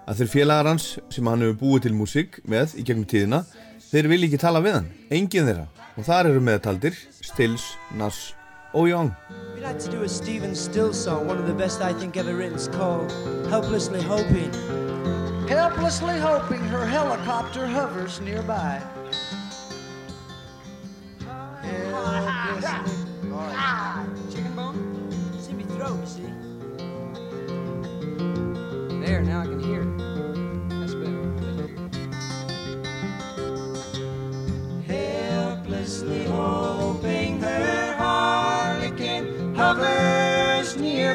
[0.09, 3.43] að þeir félagar hans sem hann hefur búið til músík með í gegnum tíðina
[3.95, 7.63] þeir vil ekki tala við hann, enginn þeirra og þar eru meðtaldir Stills,
[7.95, 8.33] Nass
[8.75, 9.15] og Young.
[9.53, 12.35] We'd like to do a Stephen Stills song, one of the best I think ever
[12.35, 12.55] written.
[12.55, 13.09] It's called
[13.47, 14.51] Helplessly Hoping.
[15.47, 18.81] Helplessly hoping her helicopter hovers nearby.
[21.61, 22.99] Helplessly.
[24.35, 25.31] Chicken bone?
[25.37, 26.27] It's in my throat, you see.
[29.05, 30.14] There, now I can hear it.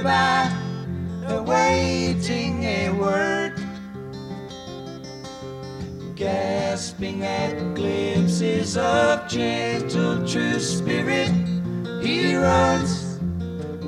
[0.02, 0.50] Nearby,
[1.28, 3.54] awaiting a word
[6.14, 11.30] gasping at glimpses of gentle true spirit.
[12.02, 13.20] He runs,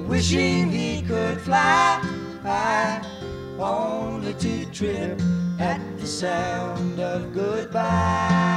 [0.06, 2.01] wishing he could fly
[2.43, 3.02] high,
[3.59, 5.20] only to trip
[5.59, 8.52] at the sound of goodbye.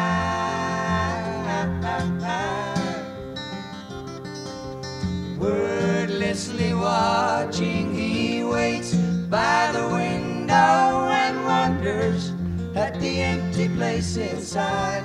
[5.39, 8.95] Wordlessly watching, he waits
[9.29, 12.31] by the window and wonders
[12.75, 15.03] at the empty place inside.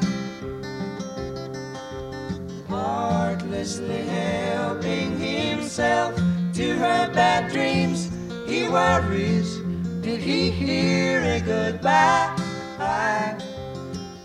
[2.69, 6.15] Heartlessly helping himself
[6.55, 8.09] to her bad dreams,
[8.47, 9.59] he worries.
[10.01, 12.36] Did he hear a goodbye?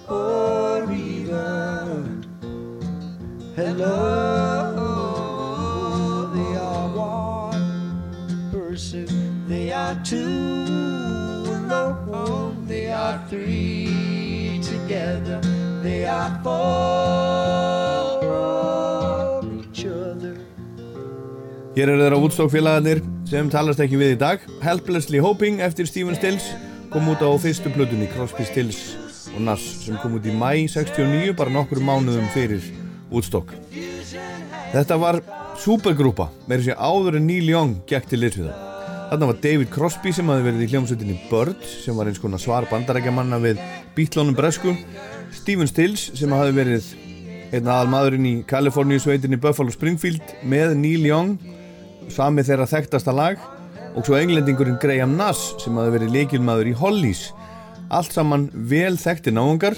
[0.08, 2.24] Or even
[3.56, 4.75] hello?
[9.76, 15.42] Are two alone, they are three together,
[15.84, 16.54] they are four
[19.60, 20.36] each other.
[21.76, 24.40] Hér eru þeirra Woodstock félagarnir sem talast ekki við í dag.
[24.64, 26.46] Helplessly Hoping eftir Stephen Stills
[26.94, 28.80] kom út á fyrstu plötunni Crosby, Stills
[29.36, 32.64] og Nass sem kom út í mæ 69 bara nokkur mánuðum fyrir
[33.12, 33.52] Woodstock.
[34.72, 35.20] Þetta var
[35.60, 38.75] supergrúpa með þessi áður en Neil Young gekk til liðsviða.
[39.06, 42.66] Þarna var David Crosby sem hafi verið í hljómsveitinni Bird sem var eins konar svar
[42.72, 43.60] bandarækjamanna við
[43.94, 44.74] Beatlónum Bresku.
[45.36, 46.88] Stephen Stills sem hafi verið
[47.54, 51.36] einn aðal maðurinn í Kaliforníu sveitinni Buffalo Springfield með Neil Young
[52.12, 53.38] sami þeirra þekktasta lag.
[53.96, 57.28] Og svo englendingurinn Graham Nass sem hafi verið leikilmaður í Hollies.
[57.94, 59.78] Allt saman vel þekkti náungar.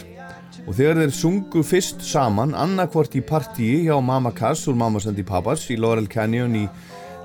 [0.64, 5.20] Og þegar þeir sungu fyrst saman annarkvort í partíi hjá Mama Cass úr Mamas and
[5.20, 6.70] the Papas í Laurel Canyon í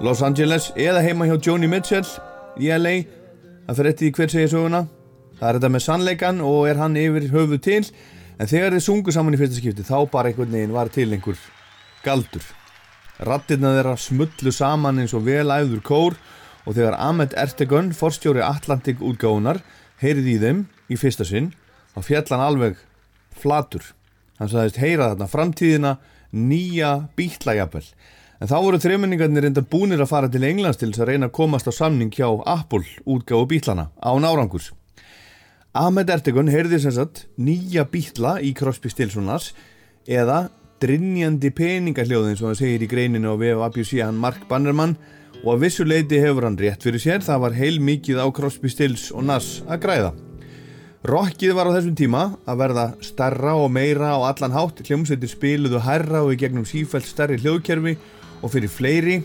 [0.03, 2.07] Los Angeles eða heima hjá Joni Mitchell
[2.59, 2.95] í LA
[3.69, 4.83] það fyrir eftir hver segja söguna
[5.39, 7.83] það er þetta með sannleikan og er hann yfir höfuð til
[8.39, 11.39] en þegar þeir sungu saman í fyrsta skipti þá bara einhvern veginn var til einhver
[12.03, 12.45] galdur
[13.23, 16.19] rattirna þeirra smullu saman eins og vel æður kór
[16.67, 19.63] og þegar Ahmed Ertegun, forstjóri Atlantic útgáðunar,
[20.03, 21.51] heyrði í þeim í fyrsta sinn,
[21.95, 22.81] þá fjall hann alveg
[23.43, 23.93] flatur.
[24.39, 25.93] Hann sagðist heyra þarna framtíðina
[26.33, 27.85] nýja bítlægjapel.
[28.43, 31.35] En þá voru þremenningarnir reyndar búnir að fara til Englands til þess að reyna að
[31.37, 34.73] komast á samning hjá Apple útgáðu bítlana á nárangurs.
[35.79, 39.53] Ahmed Ertegun heyrði sem sagt nýja bítla í Crosby Stilsonas
[40.11, 40.49] eða
[40.83, 44.97] drinjandi peningahljóðin sem hann segir í greininu á VFABC hann Mark Bannerman
[45.45, 48.73] og að vissu leiti hefur hann rétt fyrir sér það var heil mikið á Crosby
[48.75, 50.11] Stills og Nass að græða
[51.07, 55.81] Rockið var á þessum tíma að verða starra og meira á allan hátt, hljómsveitir spiluðu
[55.87, 57.97] hærra og í gegnum sífælt stærri hljóðkerfi
[58.43, 59.23] og fyrir fleiri.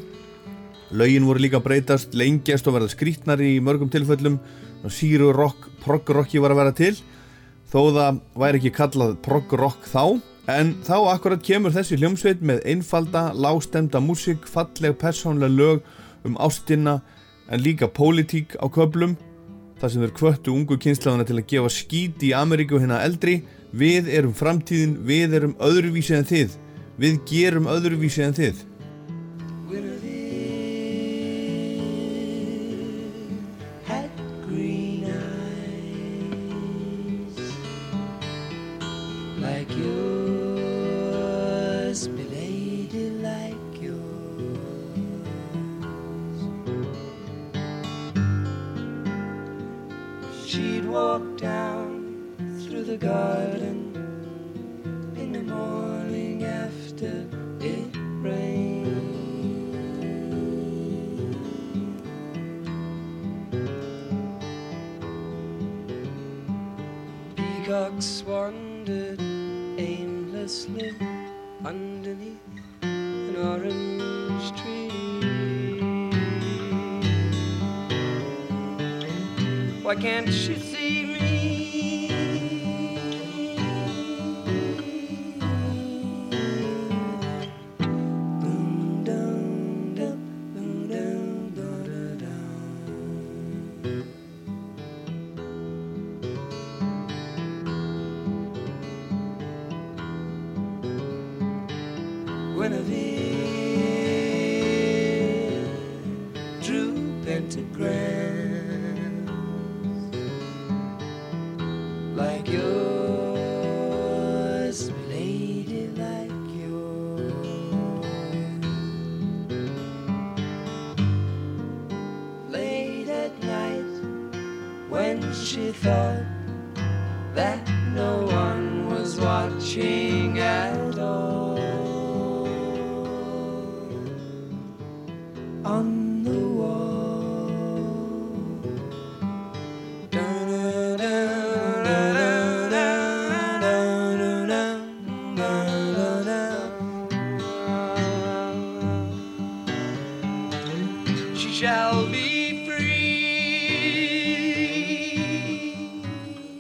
[0.92, 4.40] Lögin voru líka breytast, lengjast og verða skrítnari í mörgum tilfellum.
[4.86, 6.94] Og síru rock, prog rocki var að vera til.
[7.68, 10.22] Þó það væri ekki kallað prog rock þá.
[10.48, 15.82] En þá akkurat kemur þessi hljómsveit með einfalda, lágstemda músik, falleg persónlega lög
[16.24, 17.02] um ástina
[17.52, 19.18] en líka pólitík á köplum
[19.82, 23.42] þar sem þeir kvöttu ungu kynslaðuna til að gefa skít í Ameríku hérna eldri.
[23.76, 26.56] Við erum framtíðin, við erum öðruvísi en þið.
[26.98, 28.64] Við gerum öðruvísi en þið
[50.98, 51.90] walk down
[52.62, 53.78] through the garden
[55.16, 57.14] in the morning after
[57.60, 57.90] it
[58.26, 58.88] rained.
[67.36, 69.22] Peacocks wandered
[69.78, 70.92] aimlessly
[71.64, 72.42] underneath
[72.82, 74.88] an orange tree.
[79.84, 80.77] Why can't she see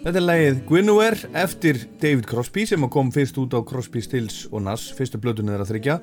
[0.08, 4.62] Þetta er lagið Guinevere eftir David Crosby sem kom fyrst út á Crosby, Stills og
[4.64, 4.94] Nass.
[4.96, 5.96] Fyrstu blötunni þeirra þryggja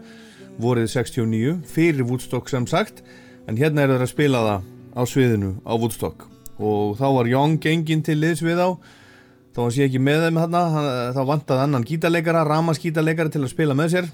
[0.61, 3.03] vorið 69 fyrir Woodstock sem sagt
[3.49, 6.27] en hérna er þeirra að spila það á sviðinu á Woodstock.
[6.63, 8.69] Og þá var Young genginn til liðs við á
[9.55, 10.63] þá var sé ekki með þeim hérna
[11.15, 14.13] þá vantaði annan gítarleikara, ramaskítarleikara til að spila með sér.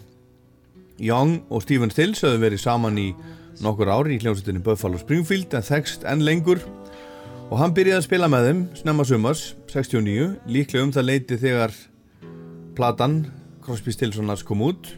[1.01, 3.09] Young og Stephen Stills höfðu verið saman í
[3.65, 6.61] nokkur ári í hljómsveitinni Buffalo Springfield en þekst enn lengur.
[7.51, 11.75] Og hann byrjaði að spila með þeim snemma sumars 69, líklega um það leiti þegar
[12.77, 13.25] platan
[13.65, 14.93] Crosby, Stills og Nass kom út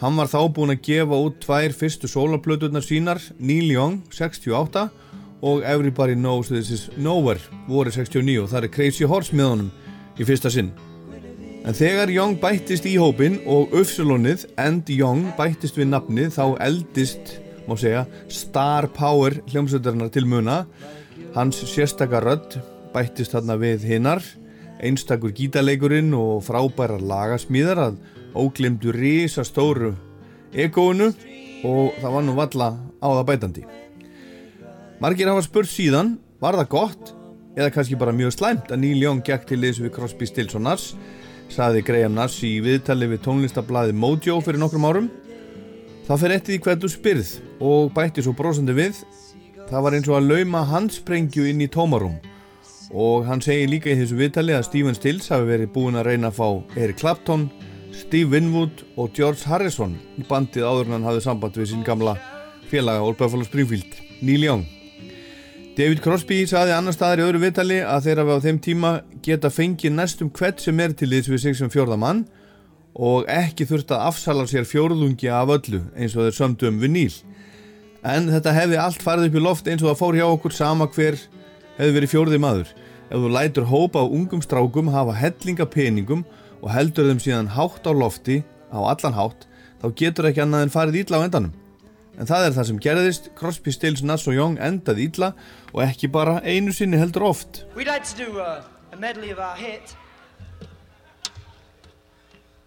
[0.00, 4.88] hann var þá búinn að gefa út tvær fyrstu sólaplöturnar sínar Neil Young 68
[5.42, 9.72] og Everybody Knows This Is Nowhere voru 69 og það er Crazy Horse með honum
[10.18, 10.70] í fyrsta sinn.
[11.66, 17.34] En þegar Young bættist í hópin og Ufsulonið and Young bættist við nafnið þá eldist
[17.68, 20.62] má segja Star Power hljómsveitarinnar til muna.
[21.34, 22.60] Hans sérstaka rödd
[22.94, 24.22] bættist þarna við hinnar
[24.78, 27.98] einstakur gítaleikurinn og frábærar lagasmíðar að
[28.36, 29.94] óglimdu risastóru
[30.52, 31.12] egóinu
[31.68, 33.64] og það var nú valla á það bætandi
[35.00, 37.14] margir hafa spurt síðan var það gott
[37.58, 40.62] eða kannski bara mjög slæmt að Neil Young gekk til liðs við Crosby, Stills og
[40.66, 40.92] Nass
[41.52, 45.08] saði Graham Nass í viðtali við tónlistablaði Mojo fyrir nokkrum árum.
[46.06, 47.30] Það fer eftir því hvað þú spyrð
[47.70, 49.00] og bætti svo brósandi við.
[49.68, 52.16] Það var eins og að lauma handsprengju inn í tómarum
[52.88, 56.30] og hann segir líka í þessu viðtali að Stephen Stills hafi verið búinn að reyna
[56.30, 57.42] að fá Eric Clapton,
[57.92, 62.16] Steve Winwood og George Harrison í bandið áður en hann hafði samband við sín gamla
[62.68, 64.64] félaga Old Buffalo Springfield, Neil Young.
[65.78, 68.90] David Crosby saði annar staðar í öðru viðtali að þeirra við á þeim tíma
[69.22, 72.24] geta fengið næstum hvert sem er til þess við sig sem fjórða mann
[72.98, 76.94] og ekki þurft að afsala sér fjórðungi af öllu eins og þeir sömdu um við
[76.96, 77.14] Neil.
[78.02, 80.88] En þetta hefði allt farið upp í loft eins og það fór hjá okkur sama
[80.90, 81.20] hver
[81.78, 82.74] hefði verið fjórði maður.
[83.08, 86.26] Ef þú lætur hópa á ungum strákum hafa hellinga peningum
[86.62, 88.40] og heldur þeim síðan hátt á lofti
[88.74, 89.46] á allan hátt
[89.82, 91.52] þá getur ekki annað en farið ítla á endanum
[92.18, 95.32] en það er það sem gerðist Crosby, Stills, Nass og Young endaði ítla
[95.72, 98.62] og ekki bara einu sinni heldur oft We'd like to do uh,
[98.92, 99.94] a medley of our hit.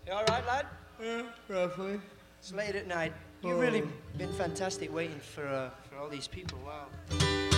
[0.07, 0.65] You all right, lad?
[1.01, 1.99] Yeah, roughly.
[2.39, 3.13] It's late at night.
[3.43, 3.61] You've Oh.
[3.61, 3.84] really
[4.18, 6.59] been fantastic waiting for uh, for all these people.
[6.65, 7.50] Wow.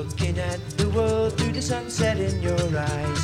[0.00, 3.22] Looking at the world through the sunset in your eyes.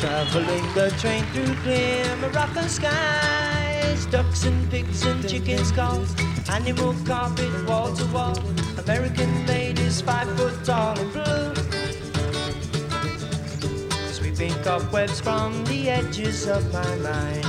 [0.00, 4.06] Traveling the train through clear Moroccan skies.
[4.06, 6.06] Ducks and pigs and chickens call.
[6.48, 8.38] Animal carpet wall to wall.
[8.78, 11.54] American ladies five foot tall and blue.
[14.12, 17.44] Sweeping cobwebs from the edges of my mind.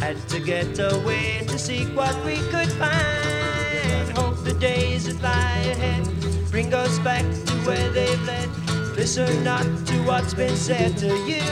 [0.00, 4.18] Had to get away to seek what we could find.
[4.18, 6.11] Hope the days that lie ahead
[6.52, 8.46] bring us back to where they've led.
[8.94, 11.42] Listen not to what's been said to you.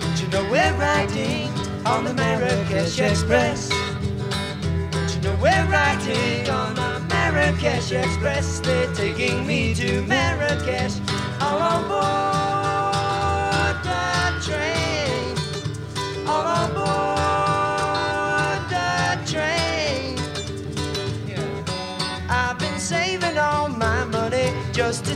[0.00, 1.48] But you know we're riding
[1.86, 3.70] on the Marrakesh Express.
[5.14, 8.58] You know we're riding on the Marrakesh Express.
[8.58, 10.98] They're taking me to Marrakesh
[11.40, 12.51] all on board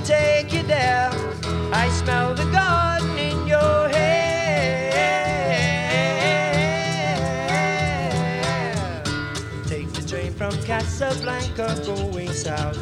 [0.06, 1.10] take you there.
[1.72, 4.92] I smell the garden in your hair.
[9.66, 12.78] Take the train from Casablanca going south.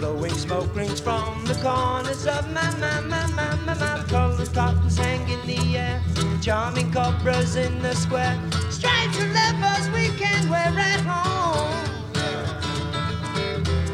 [0.00, 4.98] Blowing smoke rings from the corners of my, my, my, my, my, my colored cottons
[4.98, 6.02] hang in the air.
[6.42, 8.36] Charming cobras in the square.
[8.70, 11.70] Stripes and leopards we can wear at home.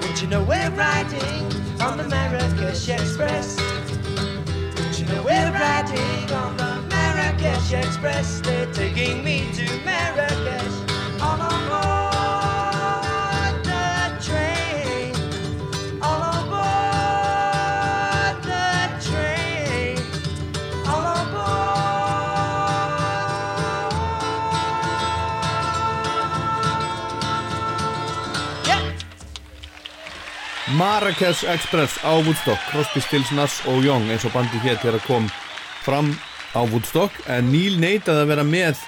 [0.01, 3.59] Don't you know we're riding on the Marrakesh Express?
[4.99, 8.41] You know we're riding on the Marrakesh Express?
[8.41, 10.86] They're taking me to Marrakesh
[30.77, 35.29] Marrakesh Express á Woodstock Crosby, Stills, Nass og Young eins og bandi hér þegar kom
[35.87, 36.11] fram
[36.53, 37.15] á Woodstock.
[37.33, 38.83] En Neil neitaði að vera með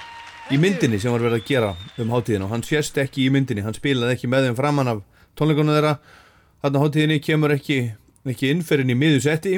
[0.53, 3.65] í myndinni sem var verið að gera um hátíðina og hann sést ekki í myndinni,
[3.65, 5.01] hann spilaði ekki með þeim framann af
[5.41, 5.95] tónleikunum þeirra.
[6.61, 7.79] Þarna á hátíðinni kemur ekki,
[8.35, 9.57] ekki innferðin í miðu setti.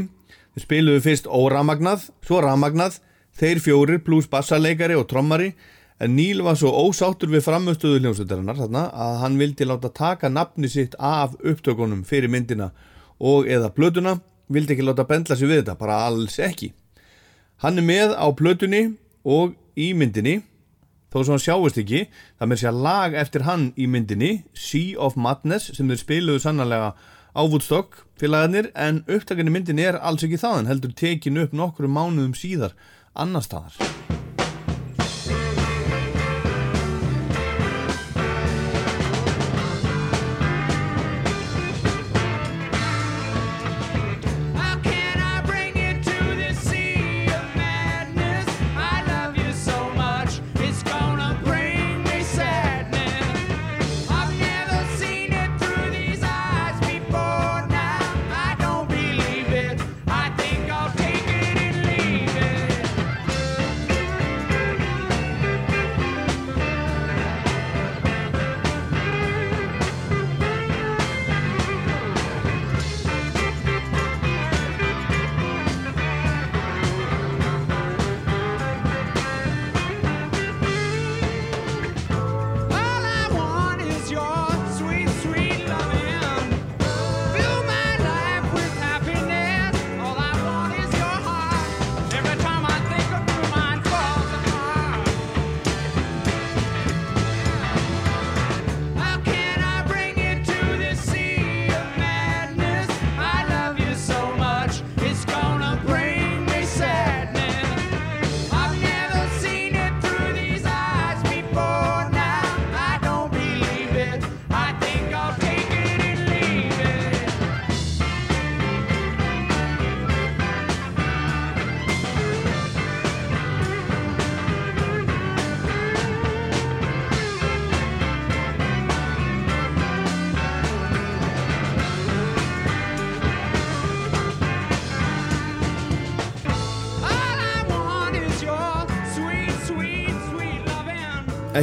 [0.54, 3.00] Þeir spiluðu fyrst óramagnað, svo ramagnað
[3.40, 5.50] þeir fjórir pluss bassarleikari og trommari
[6.00, 10.94] en Neil var svo ósáttur við framöstöðu hljómsveitarinnar að hann vildi láta taka nafni sitt
[10.96, 12.70] af upptökunum fyrir myndina
[13.20, 14.16] og eða plötuna
[14.48, 16.72] vildi ekki láta bendla sig við þetta, bara alls ekki.
[17.60, 18.96] Hann er með á plötunni
[19.28, 20.40] og í myndinni
[21.12, 22.04] þó sem hann sjáist ekki
[22.38, 26.94] það með sér lag eftir hann í myndinni Sea of Madness sem þeir spiluðu sannarlega
[27.36, 32.32] á Woodstock félagarnir en upptakinni myndinni er alls ekki þaðan heldur tekin upp nokkru mánuðum
[32.38, 32.72] síðar
[33.12, 33.76] annar staðar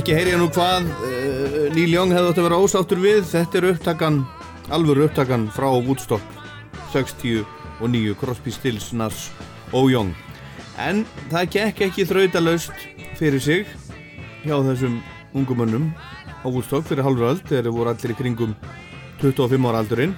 [0.08, 3.26] Ekki heyri ég nú hvað uh, Neil Young hefði átt að vera ósáttur við.
[3.28, 4.22] Þetta er upptakan,
[4.72, 6.24] alvöru upptakan frá Woodstock
[6.94, 9.26] 69 Crosby, Stills, Nass
[9.76, 10.14] og Young.
[10.80, 12.88] En það gekk ekki þrautalaust
[13.20, 13.68] fyrir sig
[14.46, 15.02] hjá þessum
[15.36, 15.92] ungumönnum
[16.40, 18.56] á Woodstock fyrir halvur öll þegar þeir voru allir í kringum
[19.20, 20.16] 25 ára aldurinn.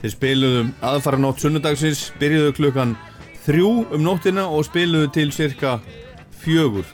[0.00, 2.96] Þeir spiluðum aðfara nótt sunnudagsins, byrjuðu klukkan
[3.44, 5.82] þrjú um nóttina og spiluðu til cirka
[6.40, 6.88] fjögur.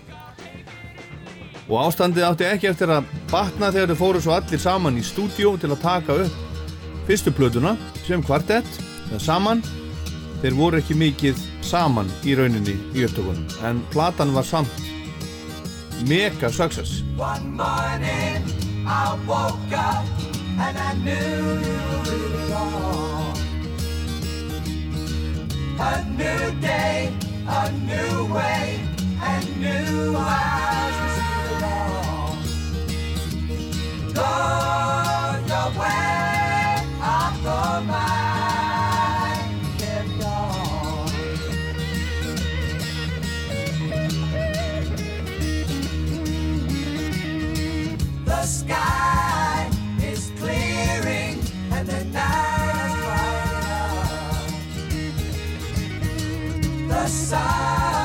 [1.68, 5.54] Og ástandið átti ekki eftir að batna þegar þeir fóru svo allir saman í stúdíó
[5.60, 6.40] til að taka upp
[7.06, 7.76] fyrstu plötuna
[8.06, 8.68] sem kvartett,
[9.10, 9.62] eða saman.
[10.42, 14.72] Þeir voru ekki mikið saman í rauninni í upptökunum, en platan var samt
[16.08, 17.02] mega success.
[17.16, 18.42] One morning
[18.86, 20.04] I woke up
[20.58, 23.36] and I knew it all.
[25.78, 27.12] A new day,
[27.46, 28.80] a new way,
[29.22, 32.36] and new eyes to see it all.
[34.14, 34.32] Go
[35.48, 39.60] your way, I'll go mine.
[39.78, 41.08] Kept on.
[48.24, 49.70] The sky
[50.02, 51.40] is clearing
[51.72, 53.84] and the night is brightening
[56.80, 56.88] up.
[56.88, 58.01] The sun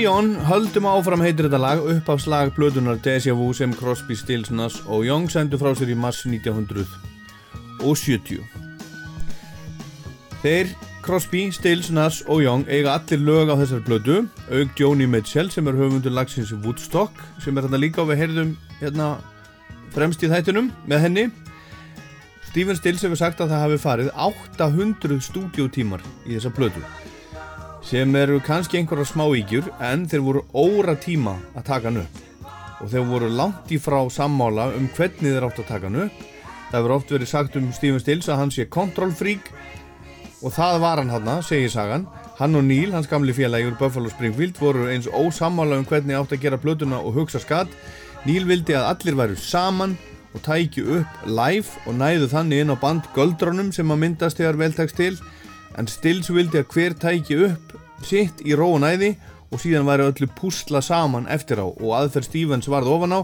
[0.00, 4.80] Carry On, höldum áfram heitir þetta lag, uppafslag blödunar Deja Vu sem Crosby, Stills, Nass
[4.88, 8.40] og Young sendu frá sér í mars 1970.
[10.40, 10.72] Þeir,
[11.04, 15.68] Crosby, Stills, Nass og Young eiga allir lög á þessar blödu, auk Joni Mitchell sem
[15.68, 17.12] er höfundur lagsins Woodstock,
[17.44, 19.20] sem er hérna líka og við heyrðum hérna
[19.92, 21.28] fremst í þættunum með henni.
[22.48, 26.80] Stephen Stills hefur sagt að það hafi farið 800 stúdíótímar í þessa blödu
[27.90, 32.18] sem eru kannski einhverja smá ígjur en þeir voru óra tíma að taka hann upp.
[32.78, 36.20] Og þeir voru langt í frá sammála um hvernig þeir átt að taka hann upp.
[36.68, 39.50] Það hefur oft verið sagt um Stephen Stills að hann sé kontrollfrík
[40.38, 42.06] og það var hann hann, segir sagan.
[42.38, 46.36] Hann og Neil, hans gamli félagi úr Buffalo Springfield voru eins ósammála um hvernig átt
[46.38, 47.74] að gera plötuna og hugsa skatt
[48.22, 49.98] Neil vildi að allir væru saman
[50.30, 54.62] og tækju upp live og næðu þannig inn á band göldrónum sem að myndast þegar
[54.62, 55.18] veltækst til
[55.78, 57.76] en Stills vildi að hver tæki upp
[58.06, 58.72] sitt í ró
[59.50, 63.20] og síðan væri öllu púsla saman eftir á og aðferð Stevens varð ofan á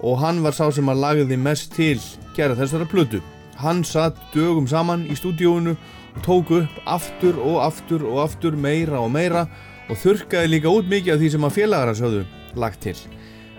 [0.00, 1.98] og hann var sá sem að lagði mest til
[2.36, 3.20] gera þessara plötu.
[3.58, 9.02] Hann satt dögum saman í stúdíóinu og tók upp aftur og aftur og aftur meira
[9.02, 9.46] og meira
[9.88, 12.24] og þurrkaði líka út mikið af því sem að félagar hans höfðu
[12.58, 12.96] lagt til.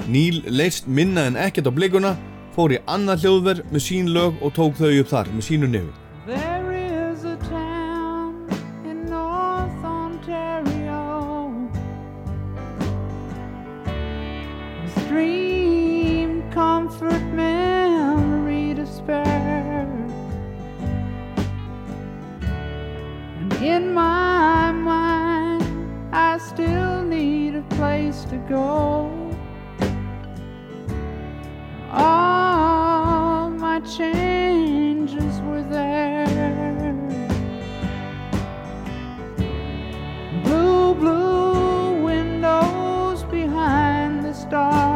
[0.08, 2.16] Neil leist minna en ekkert á blikuna,
[2.56, 6.59] fór í annað hljóðverð með sín lög og tók þau upp þar með sínu nefi.
[16.90, 19.88] Comfort, memory to spare.
[23.38, 25.64] And in my mind,
[26.12, 29.12] I still need a place to go.
[31.92, 36.26] All my changes were there.
[40.44, 44.89] Blue, blue windows behind the stars.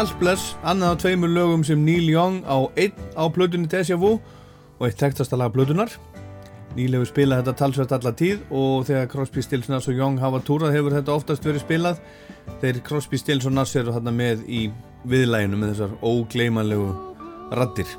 [0.00, 4.86] Helpless, annað á tveimur lögum sem Neil Young á einn á plötunni Deja Vu og
[4.86, 5.92] eitt tektasta lag plötunar.
[6.72, 10.40] Neil hefur spilað þetta talsvært alla tíð og þegar Crosby, Stills, Nass og Young hafa
[10.40, 12.00] túrað hefur þetta oftast verið spilað.
[12.62, 14.62] Þeir Crosby, Stills og Nass eru þarna með í
[15.04, 16.88] viðlæginu með þessar ógleymanlegu
[17.60, 17.92] raddir.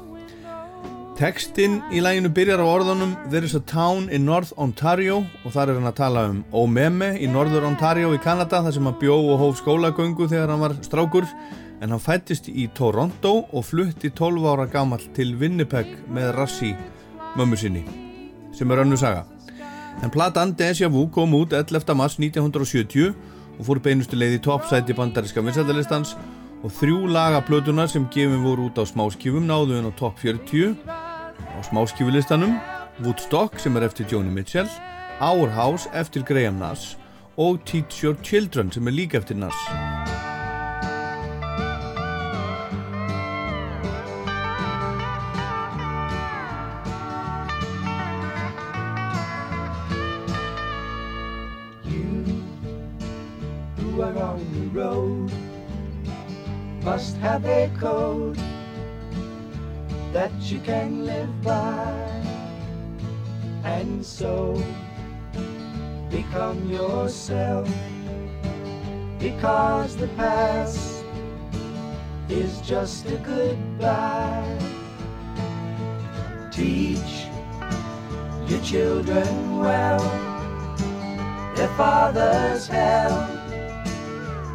[1.21, 5.69] Tekstinn í læginu byrjar á orðunum There is a town in North Ontario og þar
[5.69, 9.19] er hann að tala um Omeme í Norður Ontario í Kanada þar sem hann bjó
[9.35, 11.29] og hóf skólagöngu þegar hann var strákur
[11.81, 16.71] en hann fættist í Toronto og flutti 12 ára gamall til Winnipeg með Rassi
[17.37, 17.83] mömmu sinni
[18.53, 19.23] sem er önnu saga.
[20.03, 21.95] En platan Deja Vu kom út 11.
[21.95, 23.13] mars 1970
[23.57, 26.15] og fór beinustu leið í toppsæti bandaríska vinsættalistans
[26.61, 30.77] og þrjú laga plötunar sem gefin voru út á smáskjöfum náðu en á topp 40
[30.85, 32.57] á smáskjöfulistanum
[33.01, 34.69] Woodstock sem er eftir Joni Mitchell
[35.21, 36.97] Our House eftir Graham Nass
[37.37, 40.20] og Teach Your Children sem er líka eftir Nass
[56.83, 58.37] must have a code
[60.11, 61.93] that you can live by.
[63.63, 64.61] And so
[66.09, 67.69] become yourself
[69.19, 71.05] because the past
[72.29, 74.57] is just a goodbye.
[76.51, 77.27] Teach
[78.47, 79.99] your children well
[81.55, 83.40] their father's hell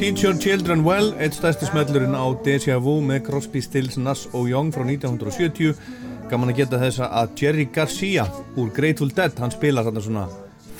[0.00, 4.46] Teach Your Children Well, eitt stærsti smellurinn á Deja Vu með Crosby, Stills, Nass og
[4.48, 5.74] Young frá 1970
[6.30, 8.24] gaman að geta þessa að Jerry Garcia
[8.56, 10.22] úr Grateful Dead, hann spilar þarna svona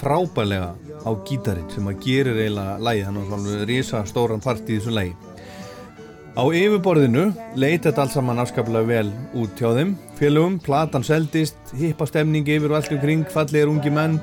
[0.00, 0.70] frábælega
[1.04, 4.96] á gítarinn sem að gerir eiginlega lægi, hann er svona risa stóran part í þessu
[4.96, 5.12] lægi
[6.40, 7.28] Á yfirborðinu
[7.60, 9.96] leit þetta allt saman afskaplega vel út hjá þeim.
[10.16, 14.16] Félögum, platan seldist, hippa stemning yfir og allt um kring, fallegir ungi menn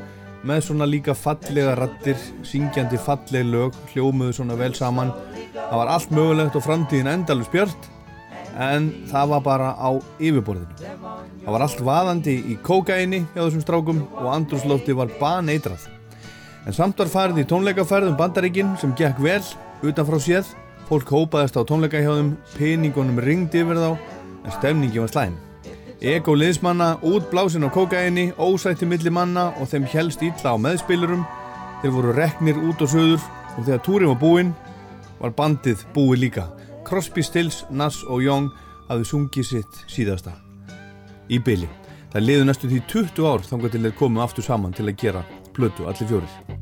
[0.45, 5.13] með svona líka fallega rattir syngjandi falleg lög hljómuðu svona vel saman.
[5.55, 7.89] Það var allt mögulegt og framtíðin endalus björt
[8.57, 9.89] en það var bara á
[10.19, 10.77] yfirborðinu.
[11.45, 15.87] Það var allt vaðandi í kókaini hjá þessum strákum og andrúslófti var baneitrað.
[16.67, 19.43] En samt var farið í tónleikaferð um bandaríkin sem gekk vel
[19.85, 20.53] utan frá séð.
[20.89, 25.46] Fólk hópaðist á tónleika hjá þeim peningunum ringdi yfir þá en stemningi var slæm
[26.01, 31.23] Ego liðsmanna, útblásin á kókaini, ósætti milli manna og þeim helst illa á meðspilurum.
[31.81, 33.23] Þeir voru reknir út og söður
[33.57, 34.51] og þegar túrin var búinn
[35.17, 36.45] var bandið búið líka.
[36.85, 38.51] Crosby, Stills, Nass og Young
[38.91, 40.35] hafði sungið sitt síðasta
[41.33, 41.69] í byli.
[42.13, 45.25] Það liðu næstu því 20 ár þangar til þeir komu aftur saman til að gera
[45.57, 46.56] plötu allir fjórir.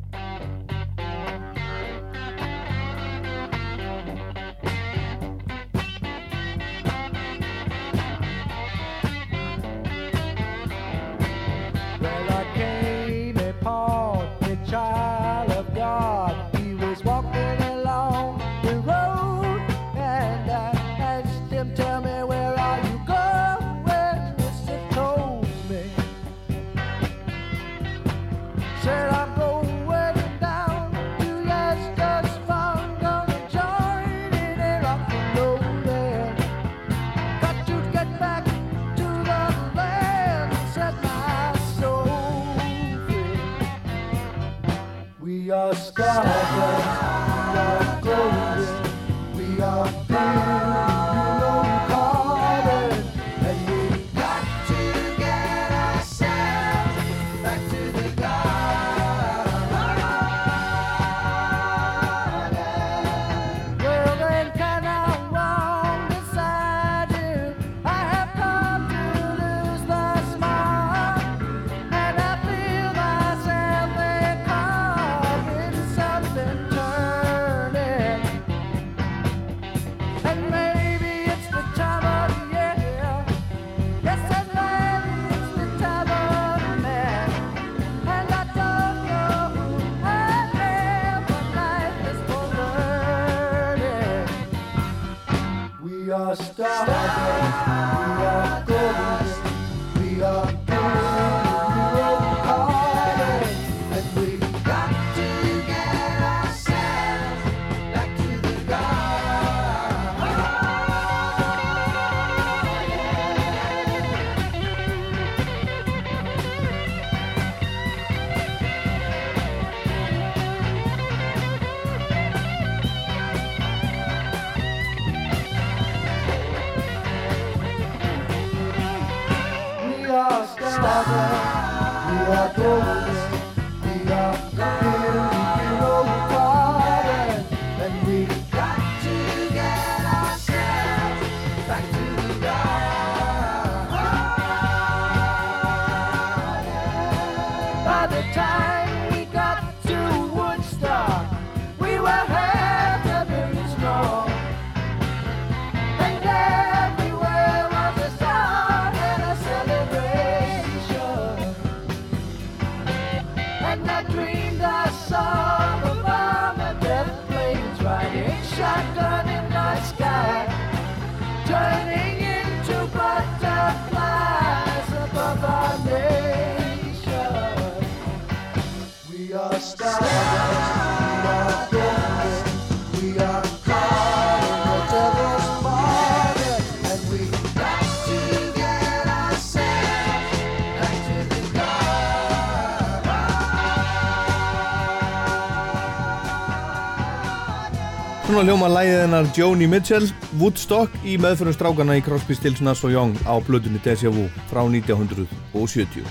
[198.35, 202.91] Svona hljóma lægið hennar Joni Mitchell, Woodstock í meðförum strákana í Crosby, Stills, Nass og
[202.91, 206.03] Young á blöðunni Deja Vu frá 1970.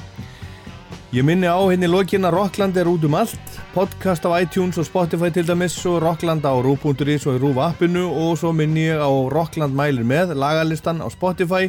[1.13, 5.29] Ég minni á henni lokina Rockland er út um allt, podcast á iTunes og Spotify
[5.37, 9.13] til dæmis og Rockland á Rú.is og í Rúf appinu og svo minni ég á
[9.29, 11.69] Rockland mælir með lagalistan á Spotify.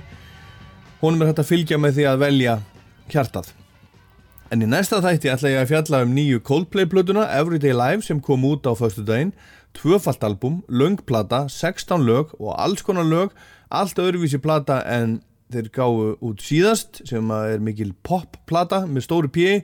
[1.03, 2.55] Honum er hægt að fylgja með því að velja
[3.11, 3.51] hjartað.
[4.55, 8.23] En í næsta þætti ætla ég að fjalla um nýju Coldplay plötuna Everyday Live sem
[8.23, 9.35] kom út á föstu daginn
[9.77, 13.35] tvöfalt album, löng plata, 16 lög og alls konar lög
[13.69, 15.19] allt öðruvísi plata en
[15.53, 19.61] þeir gáu út síðast sem er mikil pop plata með stóru P.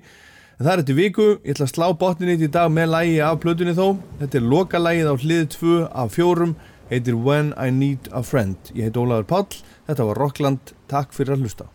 [0.59, 3.39] En það er eftir viku, ég ætla að slá botninni í dag með lægi af
[3.41, 3.97] plötunni þó.
[4.21, 6.55] Þetta er loka lægið á hlið 2 af fjórum
[6.91, 8.57] heitir When I Need a Friend.
[8.75, 11.71] Ég heit Ólaður Páll, þetta var Rockland takk fyrir að hlusta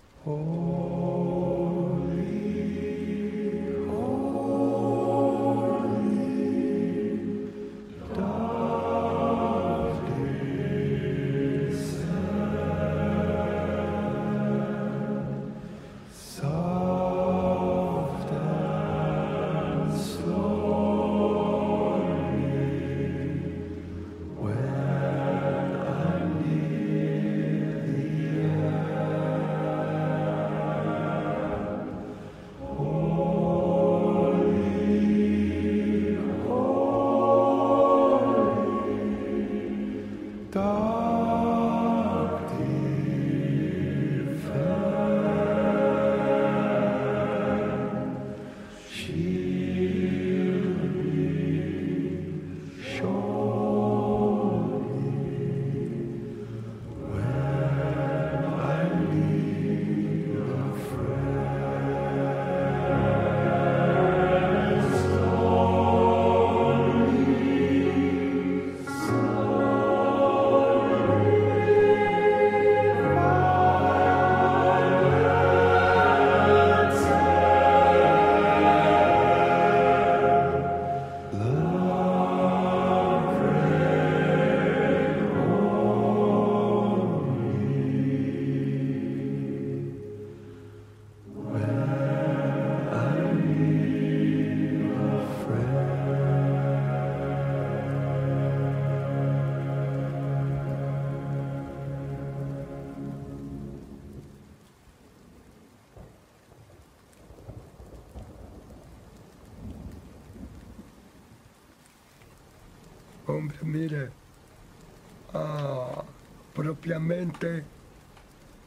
[116.66, 117.62] propiamente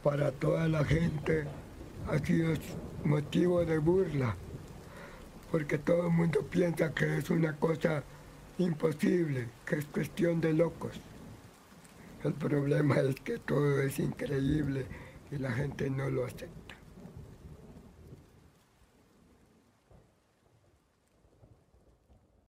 [0.02, 1.44] para toda la gente
[2.08, 2.54] ha sido
[3.04, 4.38] motivo de burla,
[5.52, 8.02] porque todo el mundo piensa que es una cosa
[8.58, 10.94] imposible, que es cuestión de locos.
[12.24, 14.86] El problema es que todo es increíble
[15.30, 16.59] y la gente no lo acepta.